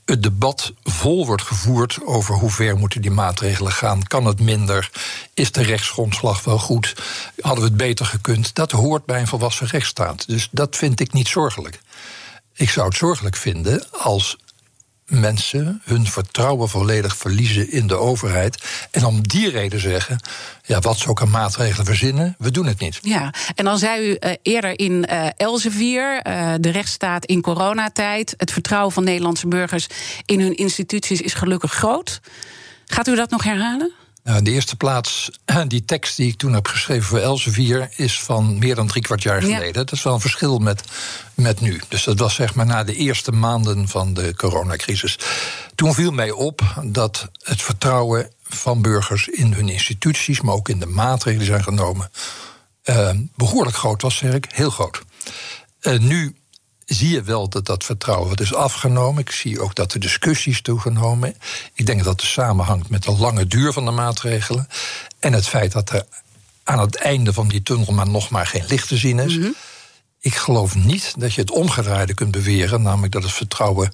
[0.08, 4.02] het debat vol wordt gevoerd over hoe ver moeten die maatregelen gaan.
[4.02, 4.90] Kan het minder?
[5.34, 6.94] Is de rechtsgrondslag wel goed?
[7.40, 8.54] Hadden we het beter gekund?
[8.54, 10.26] Dat hoort bij een volwassen rechtsstaat.
[10.26, 11.80] Dus dat vind ik niet zorgelijk.
[12.54, 14.36] Ik zou het zorgelijk vinden als
[15.08, 18.62] mensen hun vertrouwen volledig verliezen in de overheid.
[18.90, 20.20] En om die reden zeggen:
[20.64, 22.34] ja, wat aan maatregelen verzinnen?
[22.38, 22.98] We doen het niet.
[23.02, 28.34] Ja, en dan zei u eh, eerder in eh Elsevier, eh, de rechtsstaat in coronatijd.
[28.36, 29.86] Het vertrouwen van Nederlandse burgers
[30.24, 32.20] in hun instituties is gelukkig groot.
[32.86, 33.92] Gaat u dat nog herhalen?
[34.28, 35.30] Nou, in de eerste plaats,
[35.66, 37.88] die tekst die ik toen heb geschreven voor Elsevier...
[37.96, 39.72] is van meer dan drie kwart jaar geleden.
[39.72, 40.82] Dat is wel een verschil met,
[41.34, 41.80] met nu.
[41.88, 45.18] Dus dat was zeg maar na de eerste maanden van de coronacrisis.
[45.74, 50.40] Toen viel mij op dat het vertrouwen van burgers in hun instituties...
[50.40, 52.10] maar ook in de maatregelen die zijn genomen...
[52.84, 55.02] Uh, behoorlijk groot was, zeg ik, heel groot.
[55.82, 56.36] Uh, nu
[56.88, 59.20] zie je wel dat dat vertrouwen wat is afgenomen.
[59.20, 61.34] Ik zie ook dat de discussies toegenomen.
[61.74, 64.68] Ik denk dat het samenhangt met de lange duur van de maatregelen.
[65.18, 66.06] En het feit dat er
[66.64, 69.36] aan het einde van die tunnel maar nog maar geen licht te zien is.
[69.36, 69.48] Mhm.
[70.20, 73.92] Ik geloof niet dat je het omgedraaide kunt beweren, namelijk dat het vertrouwen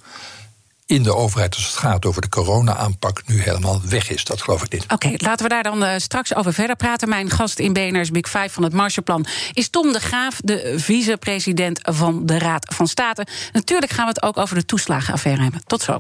[0.87, 4.25] in de overheid als het gaat over de corona-aanpak nu helemaal weg is.
[4.25, 4.85] Dat geloof ik niet.
[4.89, 7.09] Oké, laten we daar dan uh, straks over verder praten.
[7.09, 11.81] Mijn gast in BNR's Big Five van het Marshallplan is Tom de Graaf, de vicepresident
[11.83, 13.27] van de Raad van State.
[13.53, 15.63] Natuurlijk gaan we het ook over de toeslagenaffaire hebben.
[15.67, 15.99] Tot zo.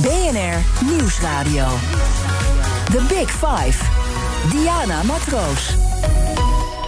[0.00, 1.66] BNR Nieuwsradio.
[2.84, 3.84] The Big Five.
[4.50, 5.74] Diana Matroos.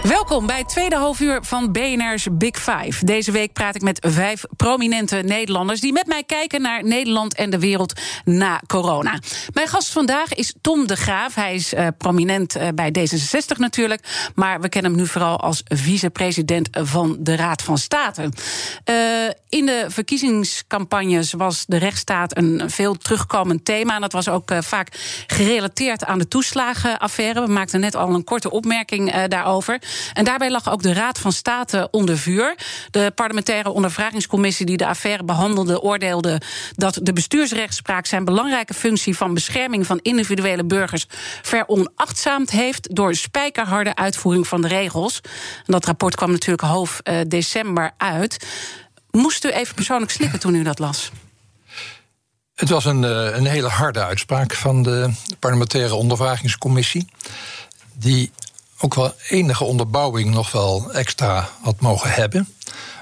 [0.03, 3.05] Welkom bij het tweede halfuur van BNR's Big Five.
[3.05, 7.49] Deze week praat ik met vijf prominente Nederlanders die met mij kijken naar Nederland en
[7.49, 9.19] de wereld na corona.
[9.53, 11.35] Mijn gast vandaag is Tom de Graaf.
[11.35, 15.61] Hij is uh, prominent uh, bij D66 natuurlijk, maar we kennen hem nu vooral als
[15.65, 18.21] vicepresident van de Raad van State.
[18.21, 18.95] Uh,
[19.49, 23.95] in de verkiezingscampagnes was de rechtsstaat een veel terugkomend thema.
[23.95, 24.87] En dat was ook vaak
[25.27, 27.45] gerelateerd aan de toeslagenaffaire.
[27.45, 29.79] We maakten net al een korte opmerking daarover.
[30.13, 32.55] En daarbij lag ook de Raad van State onder vuur.
[32.91, 36.41] De parlementaire ondervragingscommissie die de affaire behandelde, oordeelde
[36.75, 41.05] dat de bestuursrechtspraak zijn belangrijke functie van bescherming van individuele burgers
[41.41, 45.21] veronachtzaamd heeft door spijkerharde uitvoering van de regels.
[45.65, 48.45] Dat rapport kwam natuurlijk half uh, december uit.
[49.11, 51.11] Moest u even persoonlijk slikken toen u dat las?
[52.55, 57.07] Het was een, uh, een hele harde uitspraak van de parlementaire ondervragingscommissie.
[57.93, 58.31] Die
[58.83, 62.53] ook wel enige onderbouwing nog wel extra had mogen hebben.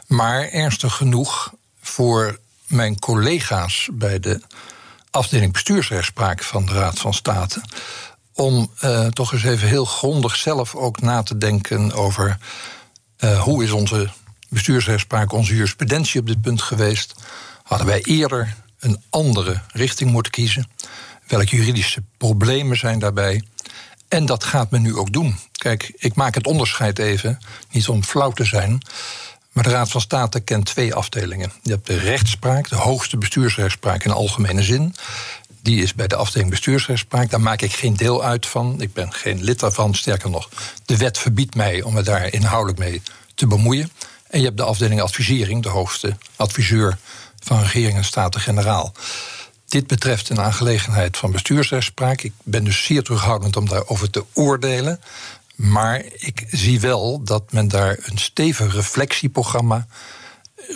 [0.08, 4.42] Maar ernstig genoeg voor mijn collega's bij de
[5.12, 7.62] afdeling bestuursrechtspraak van de Raad van State.
[8.34, 12.38] Om uh, toch eens even heel grondig zelf ook na te denken over
[13.20, 14.10] uh, hoe is onze
[14.50, 17.14] bestuursrechtspraak, onze jurisprudentie op dit punt geweest.
[17.64, 20.70] Hadden wij eerder een andere richting moeten kiezen?
[21.28, 23.44] Welke juridische problemen zijn daarbij?
[24.12, 25.40] En dat gaat men nu ook doen.
[25.52, 27.40] Kijk, ik maak het onderscheid even,
[27.72, 28.82] niet om flauw te zijn.
[29.52, 31.52] Maar de Raad van State kent twee afdelingen.
[31.64, 34.96] Je hebt de rechtspraak, de hoogste bestuursrechtspraak in algemene zin.
[35.62, 37.30] Die is bij de afdeling bestuursrechtspraak.
[37.30, 38.82] Daar maak ik geen deel uit van.
[38.82, 39.96] Ik ben geen lid daarvan.
[39.96, 40.50] Sterker nog,
[40.86, 43.02] de wet verbiedt mij om me daar inhoudelijk mee
[43.36, 43.92] te bemoeien.
[44.30, 46.98] En je hebt de afdeling advisering, de hoogste adviseur
[47.40, 48.94] van regering en staten-generaal.
[49.72, 52.22] Dit betreft een aangelegenheid van bestuursrechtspraak.
[52.22, 55.00] Ik ben dus zeer terughoudend om daarover te oordelen.
[55.56, 59.88] Maar ik zie wel dat men daar een stevig reflectieprogramma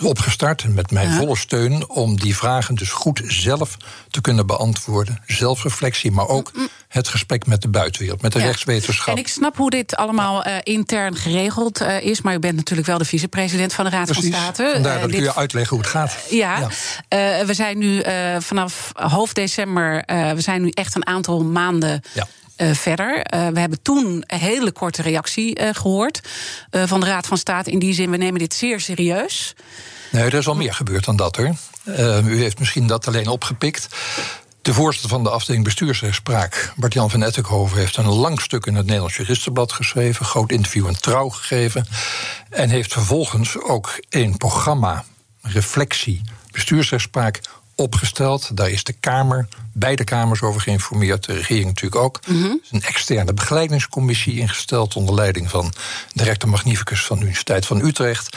[0.00, 3.76] opgestart met mijn volle steun om die vragen dus goed zelf
[4.10, 5.22] te kunnen beantwoorden.
[5.26, 6.52] Zelfreflectie, maar ook
[6.88, 9.14] het gesprek met de buitenwereld, met de rechtswetenschap.
[9.14, 12.88] En ik snap hoe dit allemaal uh, intern geregeld uh, is, maar u bent natuurlijk
[12.88, 14.30] wel de vicepresident van de Raad Precies.
[14.30, 14.70] van State.
[14.72, 16.16] Vandaar uh, dat ik u uitleggen hoe het gaat.
[16.30, 16.58] Ja,
[17.08, 17.46] ja.
[17.46, 18.02] we zijn nu
[18.38, 20.02] vanaf half december,
[20.34, 22.02] we zijn nu echt een aantal maanden.
[22.56, 23.16] Uh, verder.
[23.16, 26.20] Uh, we hebben toen een hele korte reactie uh, gehoord
[26.70, 27.70] van de Raad van State.
[27.70, 29.54] In die zin, we nemen dit zeer serieus.
[30.12, 31.54] Nee, er is al meer gebeurd dan dat hoor.
[32.24, 33.88] u heeft misschien dat alleen opgepikt.
[34.66, 38.84] De voorzitter van de afdeling bestuursrechtspraak, Bart-Jan van Ettenhoven, heeft een lang stuk in het
[38.84, 41.86] Nederlands Juristenblad geschreven, groot interview in Trouw gegeven.
[42.50, 45.04] En heeft vervolgens ook een programma,
[45.42, 47.40] reflectie, bestuursrechtspraak
[47.76, 48.56] opgesteld.
[48.56, 52.20] Daar is de Kamer, beide Kamers over geïnformeerd, de regering natuurlijk ook.
[52.26, 52.60] Mm -hmm.
[52.62, 55.72] is een externe begeleidingscommissie ingesteld onder leiding van
[56.12, 58.36] de rector magnificus van de Universiteit van Utrecht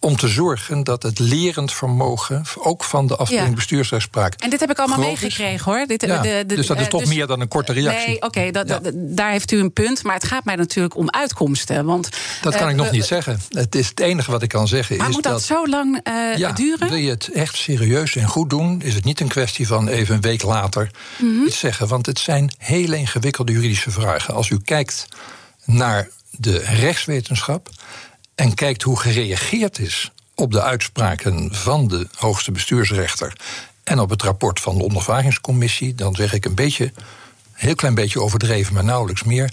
[0.00, 3.54] om te zorgen dat het lerend vermogen, ook van de afdeling ja.
[3.54, 4.34] bestuursrechtspraak.
[4.34, 5.86] En dit heb ik allemaal meegekregen hoor.
[5.86, 8.06] Dit, ja, de, de, dus dat is uh, toch dus, meer dan een korte reactie.
[8.06, 8.80] Nee, oké, okay, ja.
[8.94, 10.02] daar heeft u een punt.
[10.02, 11.84] Maar het gaat mij natuurlijk om uitkomsten.
[11.84, 12.08] Want,
[12.42, 13.40] dat kan uh, ik nog niet zeggen.
[13.50, 14.96] Het is het enige wat ik kan zeggen.
[14.96, 16.88] Maar is moet dat, dat zo lang uh, duren?
[16.88, 20.14] Wil je het echt serieus en goed doen, is het niet een kwestie van even
[20.14, 21.46] een week later mm -hmm.
[21.46, 21.88] iets zeggen.
[21.88, 24.34] Want het zijn hele ingewikkelde juridische vragen.
[24.34, 25.06] Als u kijkt
[25.64, 27.68] naar de rechtswetenschap
[28.40, 33.32] en kijkt hoe gereageerd is op de uitspraken van de hoogste bestuursrechter
[33.84, 36.92] en op het rapport van de ondervragingscommissie, dan zeg ik een beetje, een
[37.54, 39.52] heel klein beetje overdreven, maar nauwelijks meer.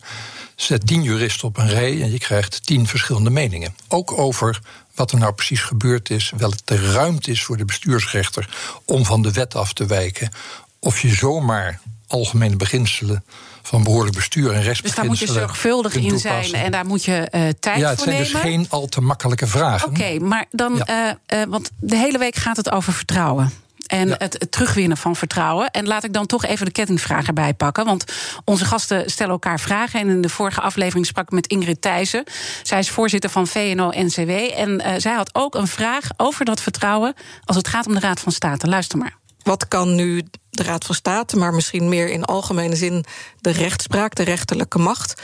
[0.56, 3.76] Zet tien juristen op een rij en je krijgt tien verschillende meningen.
[3.88, 4.60] Ook over
[4.96, 8.50] wat er nou precies gebeurd is, wel de ruimte is voor de bestuursrechter
[8.86, 10.32] om van de wet af te wijken,
[10.80, 13.24] of je zomaar algemene beginselen
[13.68, 17.18] van behoorlijk bestuur en Dus daar moet je zorgvuldig in zijn en daar moet je
[17.32, 18.32] uh, tijd ja, het voor zijn nemen.
[18.32, 19.90] dus geen al te makkelijke vragen.
[19.90, 21.18] Oké, maar dan, Ja.
[21.26, 23.52] eh, eh, want de hele week gaat het over vertrouwen.
[23.88, 24.16] En Ja.
[24.18, 25.72] het, het terugwinnen van vertrouwen.
[25.72, 27.86] En laat ik dan toch even de kettingvraag erbij pakken.
[27.86, 28.04] Want
[28.46, 30.00] onze gasten stellen elkaar vragen.
[30.00, 32.24] En in de vorige aflevering sprak ik met Ingrid Thijssen.
[32.64, 34.30] Zij is voorzitter van VNO-NCW.
[34.56, 37.14] En eh, zij had ook een vraag over dat vertrouwen...
[37.46, 38.68] als het gaat om de Raad van State.
[38.68, 39.18] Luister maar.
[39.48, 43.06] Wat kan nu de Raad van State, maar misschien meer in algemene zin
[43.42, 45.22] de rechtspraak, de rechterlijke macht,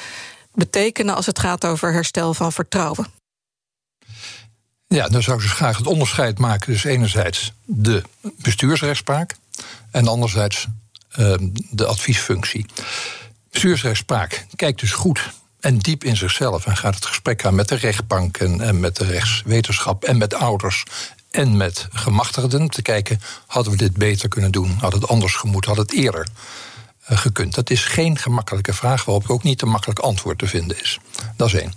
[0.54, 3.08] betekenen als het gaat over herstel van vertrouwen?
[4.88, 6.72] Ja, dan zou ik dus graag het onderscheid maken.
[6.72, 9.36] Dus enerzijds de bestuursrechtspraak
[9.92, 10.68] en anderzijds
[11.12, 12.66] ehm, de adviesfunctie.
[13.52, 17.76] Bestuursrechtspraak kijkt dus goed en diep in zichzelf en gaat het gesprek aan met de
[17.76, 20.84] rechtbank en, en met de rechtswetenschap en met ouders
[21.34, 22.62] en met gemachtigden.
[22.62, 24.78] Om te kijken, hadden we dit beter kunnen doen?
[24.80, 25.66] Had het anders gemoet?
[25.66, 26.28] Had het eerder
[27.04, 27.56] eh, gekund?
[27.56, 31.00] Dat is geen gemakkelijke vraag waarop ook niet een makkelijk antwoord te vinden is.
[31.36, 31.74] Dat is één.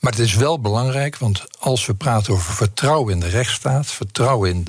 [0.00, 4.50] Maar het is wel belangrijk, want als we praten over vertrouwen in de rechtsstaat, vertrouwen
[4.50, 4.66] in,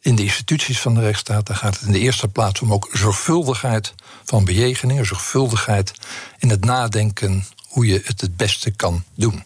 [0.00, 2.88] in de instituties van de rechtsstaat, dan gaat het in de eerste plaats om ook
[2.92, 5.92] zorgvuldigheid van bejegeningen, zorgvuldigheid
[6.38, 9.42] in het nadenken hoe je het het beste kan doen.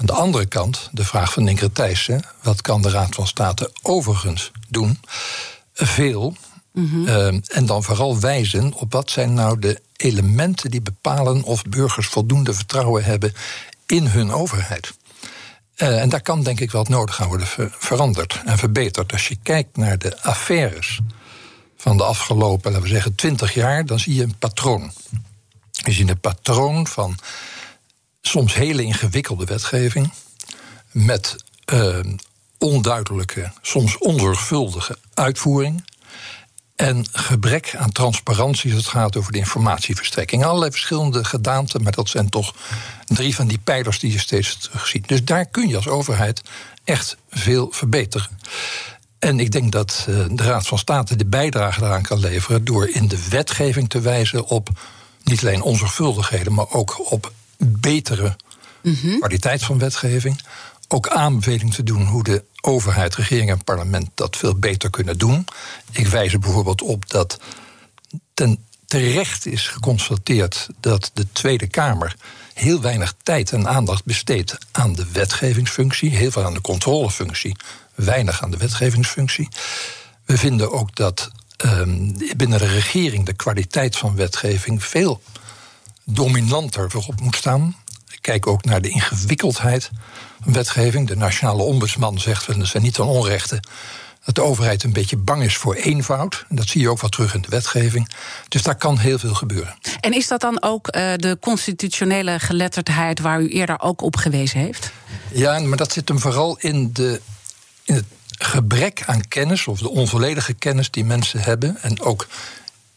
[0.00, 3.72] Aan de andere kant de vraag van Ingrid Thijssen: wat kan de Raad van State
[3.82, 5.00] overigens doen?
[5.72, 6.36] Veel.
[7.06, 12.06] Eh, en dan vooral wijzen op wat zijn nou de elementen die bepalen of burgers
[12.06, 13.32] voldoende vertrouwen hebben
[13.86, 14.92] in hun overheid.
[15.74, 19.12] Eh, en daar kan denk ik wel het nodig aan worden ver- veranderd en verbeterd.
[19.12, 21.00] Als je kijkt naar de affaires
[21.76, 24.92] van de afgelopen, laten we zeggen, twintig jaar, dan zie je een patroon.
[25.70, 27.18] Je ziet een patroon van
[28.22, 30.12] soms hele ingewikkelde wetgeving
[30.90, 31.98] met eh,
[32.58, 35.84] onduidelijke, soms onzorgvuldige uitvoering.
[36.76, 40.44] En gebrek aan transparantie als het gaat over de informatieverstrekking.
[40.44, 42.54] Allerlei verschillende gedaanten, maar dat zijn toch
[43.04, 45.08] drie van die pijlers die je steeds terugziet.
[45.08, 46.42] Dus daar kun je als overheid
[46.84, 48.28] echt veel verbeteren.
[49.18, 52.88] En ik denk dat eh, de Raad van State de bijdrage daaraan kan leveren door
[52.88, 54.68] in de wetgeving te wijzen op
[55.24, 58.36] niet alleen onzorgvuldigheden, maar ook op betere
[59.18, 60.40] kwaliteit van wetgeving.
[60.88, 65.44] Ook aanbeveling te doen hoe de overheid, regering en parlement dat veel beter kunnen doen.
[65.92, 67.40] Ik wijs er bijvoorbeeld op dat
[68.34, 72.16] ten terecht is geconstateerd dat de Tweede Kamer
[72.54, 77.56] heel weinig tijd en aandacht besteedt aan de wetgevingsfunctie, heel veel aan de controlefunctie,
[77.94, 79.48] weinig aan de wetgevingsfunctie.
[80.24, 85.20] We vinden ook dat ehm, binnen de regering de kwaliteit van wetgeving veel
[86.12, 87.76] dominanter voorop moet staan.
[88.20, 89.90] Kijk ook naar de ingewikkeldheid
[90.42, 91.08] van wetgeving.
[91.08, 93.62] De nationale ombudsman zegt, en dat zijn niet ten onrechte,
[94.24, 96.44] dat de overheid een beetje bang is voor eenvoud.
[96.48, 98.08] En dat zie je ook wel terug in de wetgeving.
[98.48, 99.78] Dus daar kan heel veel gebeuren.
[100.00, 103.20] En is dat dan ook eh, de constitutionele geletterdheid...
[103.20, 104.90] waar u eerder ook op gewezen heeft?
[105.32, 107.20] Ja, maar dat zit hem vooral in, de,
[107.84, 108.04] in het
[108.38, 111.76] gebrek aan kennis, of de onvolledige kennis die mensen hebben.
[111.82, 112.26] En ook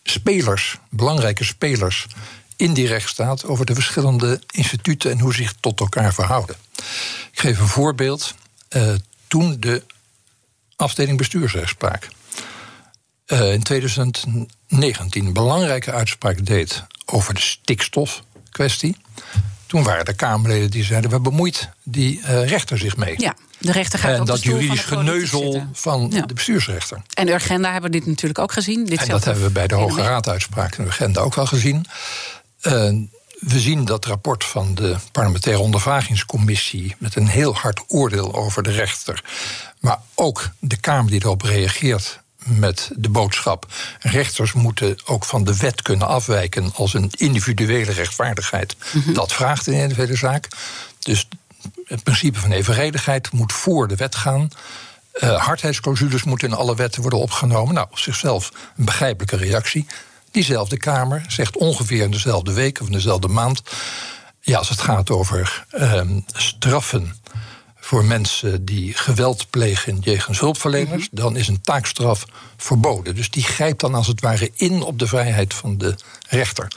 [0.03, 2.07] spelers, belangrijke spelers
[2.63, 6.55] in die rechtsstaat over de verschillende instituten en hoe ze zich tot elkaar verhouden.
[7.31, 8.33] Ik geef een voorbeeld.
[8.69, 8.93] Eh,
[9.27, 9.83] toen de
[10.75, 12.07] afdeling bestuursrechtspraak
[13.25, 18.97] eh, in 2019 een belangrijke uitspraak deed over de stikstofkwestie.
[19.65, 23.15] Toen waren er Kamerleden die zeiden: we bemoeit die eh, rechter zich mee.
[23.17, 26.25] Ja, de rechter gaat en op de dat juridisch de geneuzel van Ja.
[26.25, 27.01] de bestuursrechter.
[27.13, 28.85] En Urgenda hebben we dit natuurlijk ook gezien.
[28.85, 30.01] Dit En dat hebben we bij de Hoge.
[30.01, 31.85] Raad uitspraak in de agenda ook al gezien.
[32.63, 32.91] Eh,
[33.39, 38.71] we zien dat rapport van de parlementaire ondervragingscommissie met een heel hard oordeel over de
[38.71, 39.23] rechter.
[39.79, 43.65] Maar ook de Kamer die erop reageert met de boodschap:
[43.99, 48.75] rechters moeten ook van de wet kunnen afwijken als een individuele rechtvaardigheid.
[49.13, 50.47] Dat vraagt een individuele zaak.
[50.99, 51.27] Dus
[51.85, 54.49] het principe van evenredigheid moet voor de wet gaan.
[55.13, 57.73] Eh hardheidsclausules moeten in alle wetten worden opgenomen.
[57.73, 59.85] Nou, op zichzelf een begrijpelijke reactie.
[60.33, 63.61] Diezelfde Kamer zegt ongeveer in dezelfde week of in dezelfde maand.
[64.41, 67.15] Ja, als het gaat over ehm, straffen
[67.75, 72.25] voor mensen die geweld plegen jegens hulpverleners, dan is een taakstraf
[72.57, 73.15] verboden.
[73.15, 75.95] Dus die grijpt dan als het ware in op de vrijheid van de
[76.29, 76.67] rechter.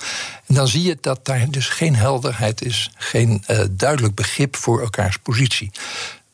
[0.46, 4.80] En dan zie je dat daar dus geen helderheid is, geen eh, duidelijk begrip voor
[4.80, 5.70] elkaars positie.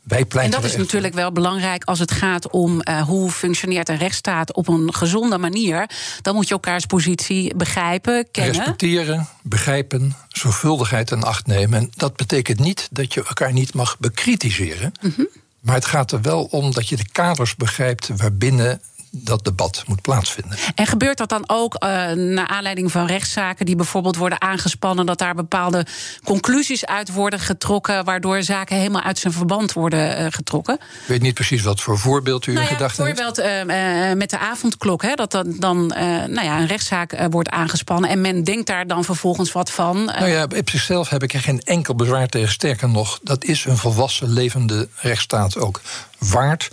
[0.03, 3.97] Wij En dat is natuurlijk wel belangrijk als het gaat om eh, hoe functioneert een
[3.99, 5.91] rechtsstaat op een gezonde manier.
[6.23, 8.55] Dan moet je elkaars positie begrijpen, kennen.
[8.55, 11.79] Respecteren, begrijpen, zorgvuldigheid in acht nemen.
[11.79, 14.93] En dat betekent niet dat je elkaar niet mag bekritiseren.
[15.01, 15.23] Mhm.
[15.61, 18.81] Maar het gaat er wel om dat je de kaders begrijpt waarbinnen
[19.15, 20.59] dat debat moet plaatsvinden.
[20.75, 25.19] En gebeurt dat dan ook uh, naar aanleiding van rechtszaken die bijvoorbeeld worden aangespannen, dat
[25.19, 25.87] daar bepaalde
[26.25, 30.75] conclusies uit worden getrokken, waardoor zaken helemaal uit zijn verband worden uh, getrokken?
[30.75, 33.17] Ik weet niet precies wat voor voorbeeld u nou in ja, gedachten heeft.
[33.17, 38.11] Bijvoorbeeld uh, met de avondklok, hè, dat dan, dan nou ja, een rechtszaak wordt aangespannen
[38.11, 40.05] en men denkt daar dan vervolgens wat van.
[40.05, 42.53] Nou ja, op zichzelf heb ik er geen enkel bezwaar tegen.
[42.53, 45.81] Sterker nog, dat is een volwassen, levende rechtsstaat ook
[46.19, 46.71] waard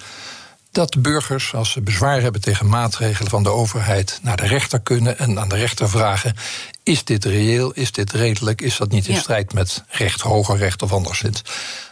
[0.72, 5.18] dat burgers, als ze bezwaar hebben tegen maatregelen van de overheid, naar de rechter kunnen
[5.18, 6.36] en aan de rechter vragen:
[6.84, 10.82] is dit reëel, is dit redelijk, is dat niet in strijd met recht, hoger recht
[10.82, 11.42] of anderszins?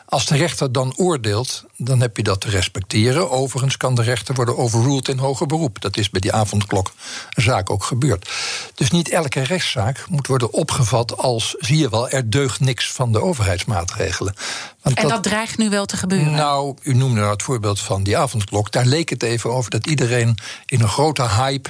[0.10, 3.32] Als de rechter dan oordeelt, dan heb je dat te respecteren.
[3.32, 5.82] Overigens kan de rechter worden overruled in hoger beroep.
[5.82, 8.30] Dat is bij die avondklokzaak ook gebeurd.
[8.74, 13.12] Dus niet elke rechtszaak moet worden opgevat als, zie je wel, er deugt niks van
[13.12, 14.34] de overheidsmaatregelen.
[14.82, 16.32] Want en dat, dat, dreigt nu wel te gebeuren?
[16.32, 18.72] Nou, u noemde nou het voorbeeld van die avondklok.
[18.72, 21.70] Daar leek het even over dat iedereen in een grote hype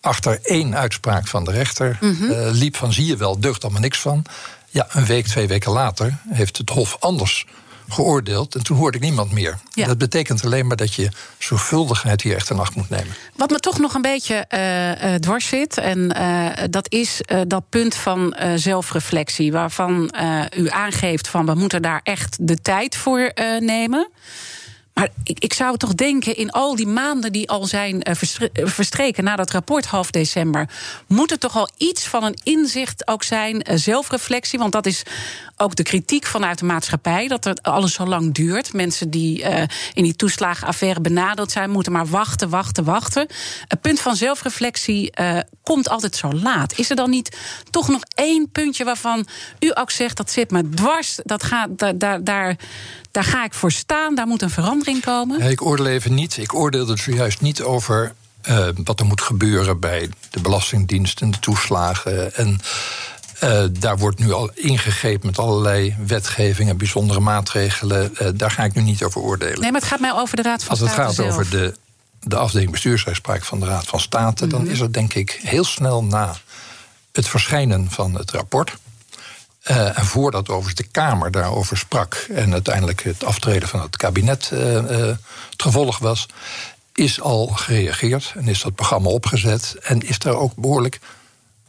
[0.00, 3.98] achter één uitspraak van de rechter mm liep van zie je wel, deugt allemaal niks
[3.98, 4.24] van.
[4.68, 7.46] Ja, een week, twee weken later heeft het Hof anders
[7.92, 8.54] geoordeeld.
[8.54, 9.58] En toen hoorde ik niemand meer.
[9.74, 13.14] Dat betekent alleen maar dat je zorgvuldigheid hier echt in acht moet nemen.
[13.36, 17.94] Wat me toch nog een beetje uh, dwars zit, en uh, dat is dat punt
[17.94, 20.14] van zelfreflectie, waarvan
[20.56, 24.08] u aangeeft van we moeten daar echt de tijd voor nemen.
[24.94, 28.02] Maar ik, ik zou toch denken, in al die maanden die al zijn
[28.52, 30.68] verstreken na dat rapport half december,
[31.06, 34.58] moet er toch al iets van een inzicht ook zijn, zelfreflectie.
[34.58, 35.02] Want dat is
[35.62, 38.72] ook de kritiek vanuit de maatschappij, dat het alles zo lang duurt.
[38.72, 43.26] Mensen die uh, in die toeslagenaffaire benadeeld zijn, moeten maar wachten, wachten, wachten.
[43.68, 45.12] Het punt van zelfreflectie
[45.62, 46.78] komt altijd zo laat.
[46.78, 47.36] Is er dan niet
[47.70, 49.26] toch nog één puntje waarvan
[49.58, 52.56] u ook zegt dat zit me dwars, dat gaat, daar, daar, daar
[53.12, 55.40] daar ga ik voor staan, daar moet een verandering komen.
[55.40, 56.36] Ik oordeel even niet.
[56.36, 58.14] Ik oordeelde zojuist niet over
[58.48, 62.34] uh, wat er moet gebeuren bij de Belastingdienst en de toeslagen.
[62.34, 62.60] En
[63.42, 68.14] uh, daar wordt nu al ingegrepen met allerlei wetgevingen, bijzondere maatregelen.
[68.22, 69.60] Uh, daar ga ik nu niet over oordelen.
[69.60, 70.90] Nee, maar het gaat mij over de Raad van State.
[70.90, 71.74] Als het gaat over de,
[72.20, 74.58] de afdeling bestuursrechtspraak van de Raad van State, mm -hmm.
[74.58, 74.70] dan mhm.
[74.70, 76.36] is er denk ik heel snel na
[77.12, 78.76] het verschijnen van het rapport
[79.70, 84.48] uh, en voordat overigens de Kamer daarover sprak en uiteindelijk het aftreden van het kabinet
[84.48, 85.18] het
[85.56, 86.26] gevolg was,
[86.94, 91.00] is al gereageerd en is dat programma opgezet en is daar ook behoorlijk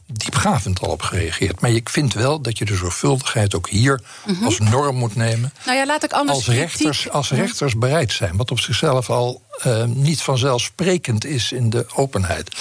[0.06, 1.60] diepgavend al op gereageerd.
[1.60, 4.44] Maar ik vind wel dat je de zorgvuldigheid ook hier mm -hmm.
[4.44, 5.52] als norm moet nemen.
[5.64, 9.42] Nou ja, laat ik anders als rechters, als rechters bereid zijn, wat op zichzelf al
[9.86, 12.56] niet vanzelfsprekend is in de openheid,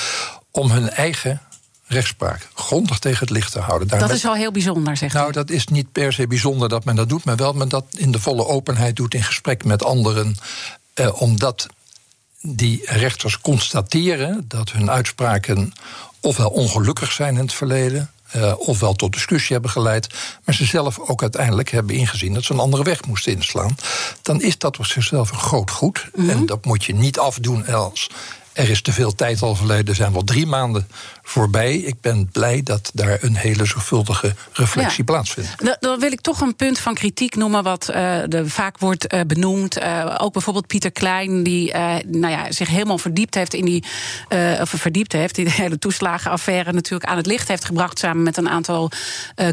[0.51, 1.41] om hun eigen
[1.87, 3.87] rechtspraak grondig tegen het licht te houden.
[3.87, 6.95] dat is wel heel bijzonder, zegt Nou, dat is niet per se bijzonder dat men
[6.95, 10.35] dat doet, maar wel men dat in de volle openheid doet in gesprek met anderen.
[10.93, 11.67] Eh, omdat
[12.41, 15.73] die rechters constateren dat hun uitspraken
[16.23, 18.11] ofwel ongelukkig zijn in het verleden.
[18.35, 20.07] Uh, ofwel tot discussie hebben geleid,
[20.45, 23.75] maar ze zelf ook uiteindelijk hebben ingezien dat ze een andere weg moesten inslaan,
[24.21, 26.09] dan is dat op zichzelf een groot goed.
[26.13, 26.29] Mm -hmm.
[26.29, 28.09] En dat moet je niet afdoen als
[28.53, 30.87] er is te veel tijd al verleden, er zijn wel drie maanden
[31.23, 31.75] voorbij.
[31.75, 35.03] Ik ben blij dat daar een hele zorgvuldige reflectie ja.
[35.03, 35.55] plaatsvindt.
[35.79, 37.95] Dan wil ik toch een punt van kritiek noemen, wat uh,
[38.27, 39.81] de, vaak wordt uh, benoemd.
[39.81, 41.73] Uh, ook bijvoorbeeld Pieter Klein, die
[42.07, 43.83] nou ja, zich helemaal verdiept heeft in die.
[44.61, 47.99] of verdiept heeft, die de hele toeslagenaffaire natuurlijk aan het licht heeft gebracht.
[47.99, 48.91] samen met een aantal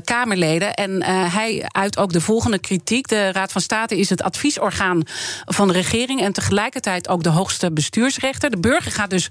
[0.05, 0.75] Kamerleden.
[0.75, 3.09] En hij uit ook de volgende kritiek.
[3.09, 5.03] De Raad van State is het adviesorgaan
[5.45, 6.23] van de regering.
[6.23, 8.51] en tegelijkertijd ook de hoogste bestuursrechter.
[8.51, 9.29] De burger gaat dus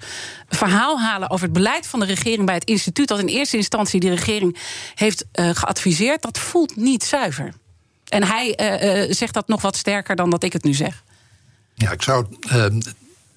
[0.49, 3.99] verhaal halen over het beleid van de regering bij het instituut dat in eerste instantie
[3.99, 4.57] die regering
[4.95, 7.53] heeft uh, geadviseerd, dat voelt niet zuiver.
[8.07, 11.03] En hij uh, uh, zegt dat nog wat sterker dan dat ik het nu zeg.
[11.75, 12.25] Ja, ik zou.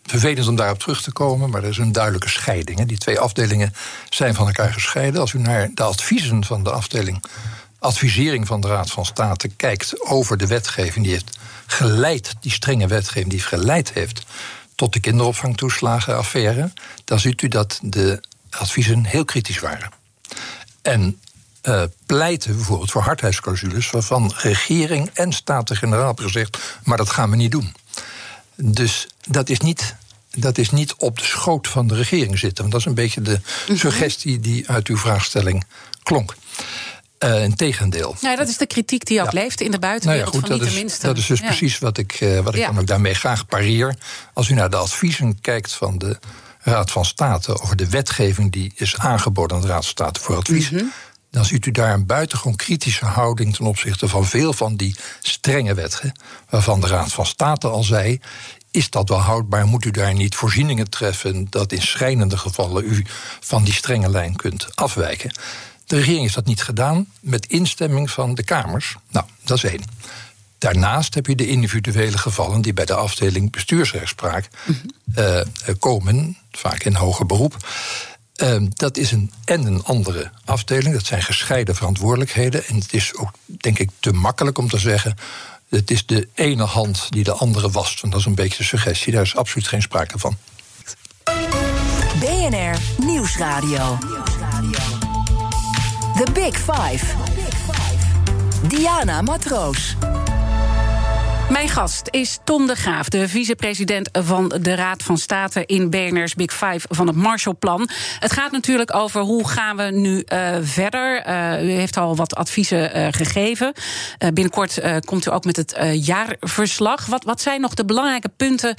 [0.03, 2.85] Vervelend om daarop terug te komen, maar er is een duidelijke scheiding.
[2.85, 3.75] Die twee afdelingen
[4.09, 5.21] zijn van elkaar gescheiden.
[5.21, 7.25] Als u naar de adviezen van de afdeling
[7.83, 12.87] advisering van de Raad van State kijkt over de wetgeving die heeft geleid, die strenge
[12.87, 14.23] wetgeving die geleid heeft
[14.75, 16.73] tot de kinderopvangtoeslagenaffaire,
[17.05, 18.21] dan ziet u dat de
[18.59, 19.91] adviezen heel kritisch waren.
[20.83, 21.21] En
[21.69, 27.37] uh, pleiten bijvoorbeeld voor hardheidsclausules, waarvan regering en Staten-Generaal hebben gezegd: maar dat gaan we
[27.37, 27.75] niet doen.
[28.55, 29.95] Dus dat is niet.
[30.37, 32.59] Dat is niet op de schoot van de regering zitten.
[32.59, 33.77] Want dat is een beetje de mhm.
[33.77, 35.65] suggestie die uit uw vraagstelling
[36.03, 36.35] klonk.
[37.19, 38.17] Uh, Integendeel.
[38.21, 39.41] Ja, dat is de kritiek die ook ja.
[39.41, 41.47] leeft in de buitenwereld nou ja, goed, van niet dat is, Dat is dus ja.
[41.47, 43.95] precies wat ik, uh, wat ik dan ook daarmee graag pareer.
[44.33, 46.19] Als u naar de adviezen kijkt van de
[46.63, 50.37] Raad van State over de wetgeving die is aangeboden aan de Raad van State voor
[50.37, 50.71] advies.
[50.71, 50.93] Mm -hmm.
[51.31, 55.75] Dan ziet u daar een buitengewoon kritische houding ten opzichte van veel van die strenge
[55.75, 56.13] wetten.
[56.51, 58.21] Waarvan de Raad van State al zei:
[58.71, 59.67] is dat wel houdbaar?
[59.67, 63.05] Moet u daar niet voorzieningen treffen dat in schrijnende gevallen u
[63.41, 65.33] van die strenge lijn kunt afwijken?
[65.87, 68.97] De regering heeft dat niet gedaan met instemming van de Kamers.
[69.11, 69.83] Nou, dat is één.
[70.59, 74.49] Daarnaast heb je de individuele gevallen die bij de afdeling bestuursrechtspraak
[75.19, 75.41] uh,
[75.79, 77.57] komen, vaak in hoger beroep.
[78.37, 80.95] Uh, dat is een en een andere afdeling.
[80.95, 82.67] Dat zijn gescheiden verantwoordelijkheden.
[82.67, 85.17] En het is ook, denk ik, te makkelijk om te zeggen.
[85.69, 88.01] Het is de ene hand die de andere wast.
[88.01, 89.13] Want dat is een beetje de suggestie.
[89.13, 90.37] Daar is absoluut geen sprake van.
[92.21, 93.99] BNR Nieuwsradio.
[96.17, 97.05] The Big Five.
[98.69, 99.97] Diana Matroos.
[101.53, 106.35] Mijn gast is Tom de Graaf, de vicepresident van de Raad van State in BNR's
[106.35, 107.89] Big Five van het Marshallplan.
[108.19, 111.27] Het gaat natuurlijk over hoe gaan we nu uh, verder.
[111.29, 113.73] Uh, u heeft al wat adviezen uh, gegeven.
[114.19, 117.07] binnenkort komt u ook met het jaarverslag.
[117.07, 118.75] Wat, wat zijn nog de belangrijke punten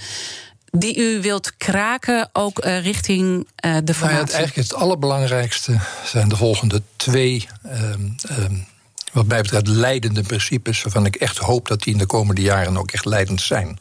[0.65, 4.01] die u wilt kraken, ook richting de formatie?
[4.01, 8.67] Nou ja, het, eigenlijk het allerbelangrijkste zijn de volgende twee um, um,
[9.13, 12.77] wat mij betreft leidende principes, waarvan ik echt hoop dat die in de komende jaren
[12.77, 13.79] ook echt leidend zijn.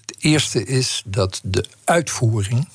[0.00, 2.68] Het eerste is dat de uitvoering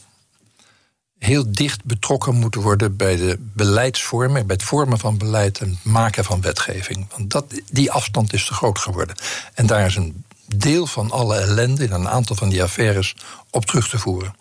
[1.20, 5.84] heel dicht betrokken moet worden bij de beleidsvorming, bij het vormen van beleid en het
[5.84, 7.08] maken van wetgeving.
[7.16, 9.16] Want dat, die afstand is te groot geworden.
[9.54, 13.16] En daar is een deel van alle ellende in een aantal van die affaires
[13.50, 14.36] op terug te voeren.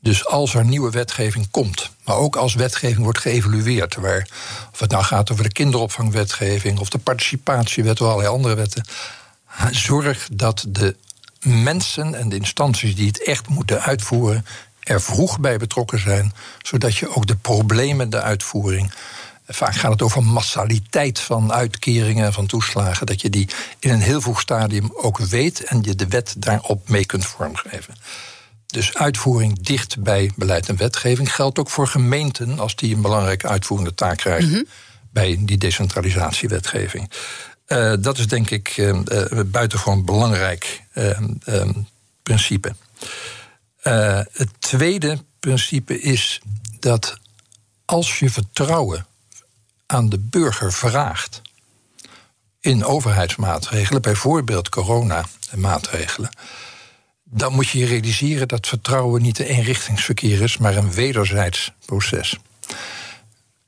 [0.00, 4.28] Dus als er nieuwe wetgeving komt, maar ook als wetgeving wordt geëvalueerd, waar,
[4.72, 8.84] of het nou gaat over de kinderopvangwetgeving of de participatiewet of allerlei andere wetten,
[9.70, 10.96] zorg dat de
[11.42, 14.44] mensen en de instanties die het echt moeten uitvoeren
[14.88, 16.32] er vroeg bij betrokken zijn,
[16.62, 18.92] zodat je ook de problemen, de uitvoering,
[19.46, 24.20] vaak gaat het over massaliteit van uitkeringen, van toeslagen, dat je die in een heel
[24.20, 27.94] vroeg stadium ook weet en je de wet daarop mee kunt vormgeven.
[28.68, 33.48] Dus uitvoering dicht bij beleid en wetgeving geldt ook voor gemeenten als die een belangrijke
[33.48, 34.62] uitvoerende taak krijgen mhm.
[35.10, 37.10] bij die decentralisatiewetgeving.
[37.66, 40.82] Uh, dat is denk ik uh, uh, buitengewoon belangrijk
[42.22, 42.74] principe.
[44.32, 46.40] het tweede principe is
[46.80, 47.18] dat
[47.84, 49.06] als je vertrouwen
[49.86, 51.42] aan de burger vraagt
[52.60, 56.30] in overheidsmaatregelen, bijvoorbeeld corona-maatregelen
[57.30, 62.38] dan moet je je realiseren dat vertrouwen niet een eenrichtingsverkeer is, maar een wederzijds proces.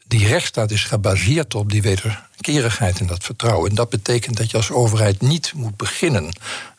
[0.06, 3.70] Die rechtsstaat is gebaseerd op die wederkerigheid en dat vertrouwen.
[3.70, 6.28] En dat betekent dat je als overheid niet moet beginnen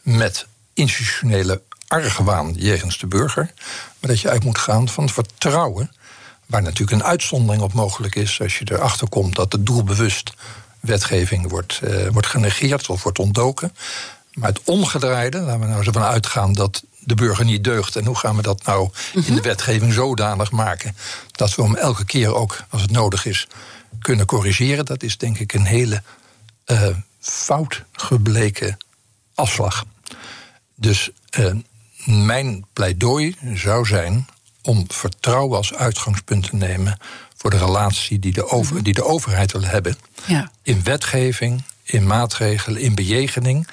[0.02, 3.54] met institutionele argwaan jegens de burger,
[4.00, 5.92] maar dat je uit moet gaan van vertrouwen,
[6.46, 10.34] waar natuurlijk een uitzondering op mogelijk is als je erachter komt dat de doelbewust
[10.80, 13.74] wetgeving wordt, uh, wordt genegeerd of wordt ontdoken.
[14.34, 17.96] Maar het omgedraaide, laten we nou zo van uitgaan dat de burger niet deugt.
[17.96, 19.42] En hoe gaan we dat nou in de mhm.
[19.42, 20.96] wetgeving zodanig maken
[21.32, 23.48] dat we hem elke keer ook, als het nodig is,
[24.00, 24.86] kunnen corrigeren?
[24.86, 26.04] Dat is denk ik een hele
[26.66, 26.88] uh,
[27.20, 28.78] fout gebleken
[29.36, 29.86] afslag.
[30.76, 31.10] Dus
[31.40, 31.54] uh,
[32.06, 34.28] mijn pleidooi zou zijn
[34.62, 36.98] om vertrouwen als uitgangspunt te nemen
[37.36, 38.84] voor de relatie die de, over, mhm.
[38.84, 39.96] die de overheid wil hebben.
[40.26, 40.52] Ja.
[40.64, 43.68] In wetgeving, in maatregelen, in bejegening.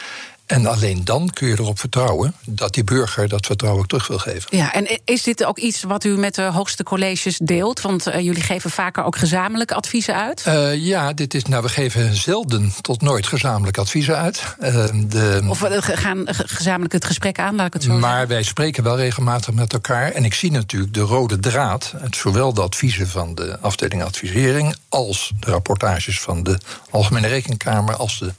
[0.49, 4.19] En alleen dan kun je erop vertrouwen dat die burger dat vertrouwen ook terug wil
[4.19, 4.57] geven.
[4.57, 7.81] Ja, en is dit ook iets wat u met de hoogste colleges deelt?
[7.81, 10.45] Want uh, jullie geven vaker ook gezamenlijke adviezen uit?
[10.49, 14.43] Uh, ja, dit is, nou, we geven zelden tot nooit gezamenlijke adviezen uit.
[14.61, 18.19] Uh, de, of we gaan gezamenlijk het gesprek aan, laat ik het zo maar zeggen.
[18.19, 20.13] Maar wij spreken wel regelmatig met elkaar.
[20.13, 25.33] En ik zie natuurlijk de rode draad, zowel de adviezen van de afdeling advisering, als
[25.41, 26.59] de rapportages van de
[26.91, 28.33] Algemene Rekenkamer, als de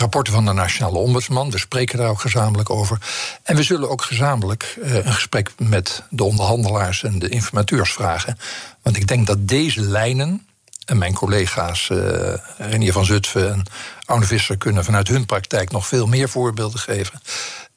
[0.00, 1.50] rapporten van de Nationale Ombudsman.
[1.50, 2.98] We spreken daar ook gezamenlijk over.
[3.42, 8.38] En we zullen ook gezamenlijk uh, een gesprek met de onderhandelaars en de informateurs vragen.
[8.82, 10.44] Want ik denk dat deze lijnen.
[10.84, 13.62] En mijn collega's uh, Renier van Zutphen en
[14.04, 17.20] Arne Visser kunnen vanuit hun praktijk nog veel meer voorbeelden geven.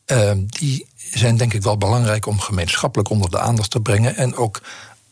[0.06, 4.16] Uh, die zijn denk ik wel belangrijk om gemeenschappelijk onder de aandacht te brengen.
[4.16, 4.62] En ook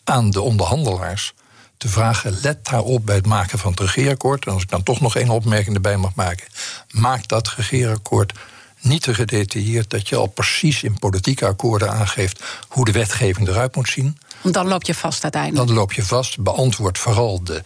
[0.04, 1.34] aan de onderhandelaars
[1.82, 4.46] te vragen: let daarop bij het maken van het regeerakkoord.
[4.46, 6.48] En als ik dan toch nog één opmerking erbij mag maken,
[6.92, 8.34] maak dat regeerakkoord
[8.82, 13.76] niet te gedetailleerd dat je al precies in politieke akkoorden aangeeft hoe de wetgeving eruit
[13.76, 14.18] moet zien.
[14.42, 15.68] Want dan loop je vast uiteindelijk.
[15.68, 16.40] Dan loop je vast.
[16.40, 17.64] Beantwoord vooral de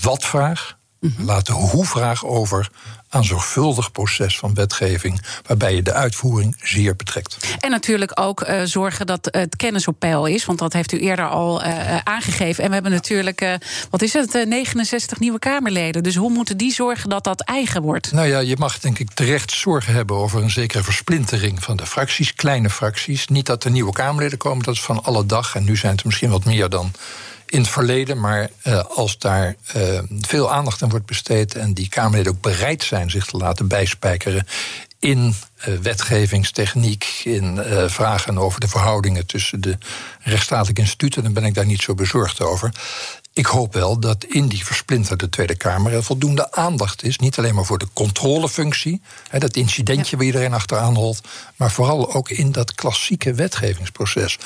[0.00, 0.76] wat-vraag.
[1.16, 2.70] We laten hoe-vraag over
[3.08, 7.36] aan zorgvuldig proces van wetgeving, waarbij je de uitvoering zeer betrekt.
[7.60, 10.98] En natuurlijk ook uh, zorgen dat het kennis op peil is, want dat heeft u
[10.98, 12.62] eerder al uh, aangegeven.
[12.62, 13.54] En we hebben natuurlijk, uh,
[13.90, 16.02] wat is het, 69 nieuwe Kamerleden.
[16.02, 18.12] Dus hoe moeten die zorgen dat dat eigen wordt?
[18.12, 21.86] Nou ja, je mag denk ik terecht zorgen hebben over een zekere versplintering van de
[21.86, 23.26] fracties, kleine fracties.
[23.26, 25.54] Niet dat er nieuwe Kamerleden komen, dat is van alle dag.
[25.54, 26.92] En nu zijn het misschien wat meer dan
[27.46, 28.20] in het verleden.
[28.20, 32.82] Maar uh, als daar uh, veel aandacht aan wordt besteed en die Kamerleden ook bereid
[32.82, 34.46] zijn zich te laten bijspijkeren
[34.98, 35.34] in
[35.68, 39.78] uh, wetgevingstechniek, in vragen over de verhoudingen tussen de
[40.20, 42.72] rechtsstatelijke instituten, dan ben ik daar niet zo bezorgd over.
[43.36, 47.18] Ik hoop wel dat in die versplinterde Tweede Kamer er voldoende aandacht is.
[47.18, 50.16] Niet alleen maar voor de controlefunctie, hè, dat incidentje ja.
[50.16, 51.20] waar iedereen achteraan holt,
[51.56, 54.38] maar vooral ook in dat klassieke wetgevingsproces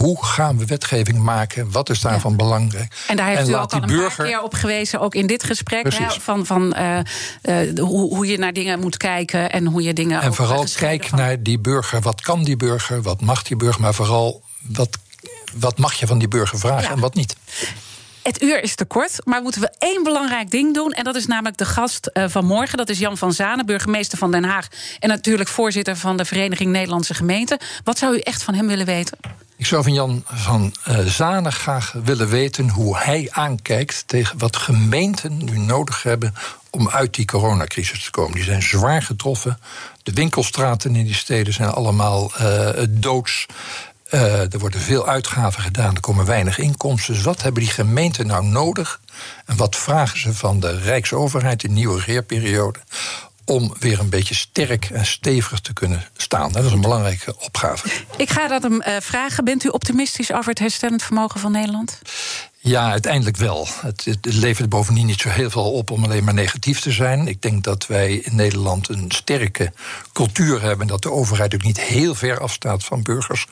[0.00, 1.70] hoe gaan we wetgeving maken?
[1.70, 2.36] Wat is daarvan ja.
[2.36, 2.94] belangrijk?
[3.06, 4.16] En daar heeft en u ook al een burger...
[4.16, 5.92] paar keer op gewezen, ook in dit gesprek.
[5.92, 6.98] Hè, van van uh,
[7.42, 10.20] uh, hoe, hoe je naar dingen moet kijken en hoe je dingen.
[10.20, 11.18] En vooral kijk van...
[11.18, 12.00] naar die burger.
[12.00, 13.02] Wat kan die burger?
[13.02, 13.80] Wat mag die burger?
[13.80, 14.98] Maar vooral wat,
[15.54, 16.90] wat mag je van die burger vragen ja.
[16.90, 17.36] en wat niet?
[18.22, 20.92] Het uur is te kort, maar moeten we één belangrijk ding doen.
[20.92, 22.78] En dat is namelijk de gast uh, van morgen.
[22.78, 24.68] Dat is Jan van Zanen, burgemeester van Den Haag.
[24.98, 27.58] En natuurlijk voorzitter van de Vereniging Nederlandse Gemeenten.
[27.84, 29.18] Wat zou u echt van hem willen weten?
[29.56, 34.56] Ik zou van Jan van uh, Zanen graag willen weten hoe hij aankijkt tegen wat
[34.56, 36.34] gemeenten nu nodig hebben
[36.70, 38.34] om uit die coronacrisis te komen.
[38.34, 39.58] Die zijn zwaar getroffen.
[40.02, 43.46] De winkelstraten in die steden zijn allemaal uh, doods.
[44.10, 47.14] Uh, er worden veel uitgaven gedaan, er komen weinig inkomsten.
[47.14, 49.00] Dus wat hebben die gemeenten nou nodig?
[49.46, 52.78] En wat vragen ze van de Rijksoverheid, de nieuwe regeerperiode,
[53.44, 56.52] om weer een beetje sterk en stevig te kunnen staan.
[56.52, 57.88] Dat is een belangrijke opgave.
[58.16, 59.44] Ik ga dat hem uh, vragen.
[59.44, 61.98] Bent u optimistisch over het herstellend vermogen van Nederland?
[62.62, 63.68] Ja, uiteindelijk wel.
[63.80, 67.28] Het, het, levert bovendien niet zo heel veel op om alleen maar negatief te zijn.
[67.28, 69.72] Ik denk dat wij in Nederland een sterke
[70.12, 70.86] cultuur hebben...
[70.86, 73.46] dat de overheid ook niet heel ver afstaat van burgers.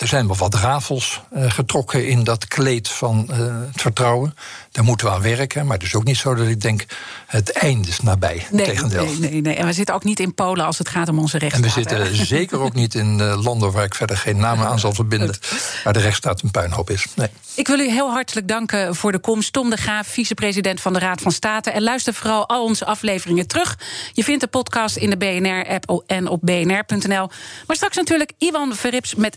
[0.00, 3.36] Er zijn wel wat rafels uh, getrokken in dat kleed van uh,
[3.72, 4.34] het vertrouwen.
[4.72, 5.66] Daar moeten we aan werken.
[5.66, 6.84] Maar het is ook niet zo dat ik denk,
[7.26, 8.46] het einde is nabij.
[8.50, 9.04] Nee, Tegendeel.
[9.04, 9.54] nee, nee, nee.
[9.54, 11.76] En we zitten ook niet in Polen als het gaat om onze rechtsstaat.
[11.76, 14.78] En we zitten zeker ook niet in uh, landen waar ik verder geen namen aan
[14.78, 15.36] zal verbinden.
[15.84, 17.06] Waar de rechtsstaat een puinhoop is.
[17.16, 17.28] Nee.
[17.54, 19.52] Ik wil u heel hartelijk danken voor de komst.
[19.52, 21.70] Tom de Graaf, vicepresident van de Raad van State.
[21.70, 23.78] En luister vooral al onze afleveringen terug.
[24.12, 27.30] Je vindt de podcast in de BNR-app en op bnr.nl.
[27.66, 29.36] Maar straks natuurlijk Iwan Verrips met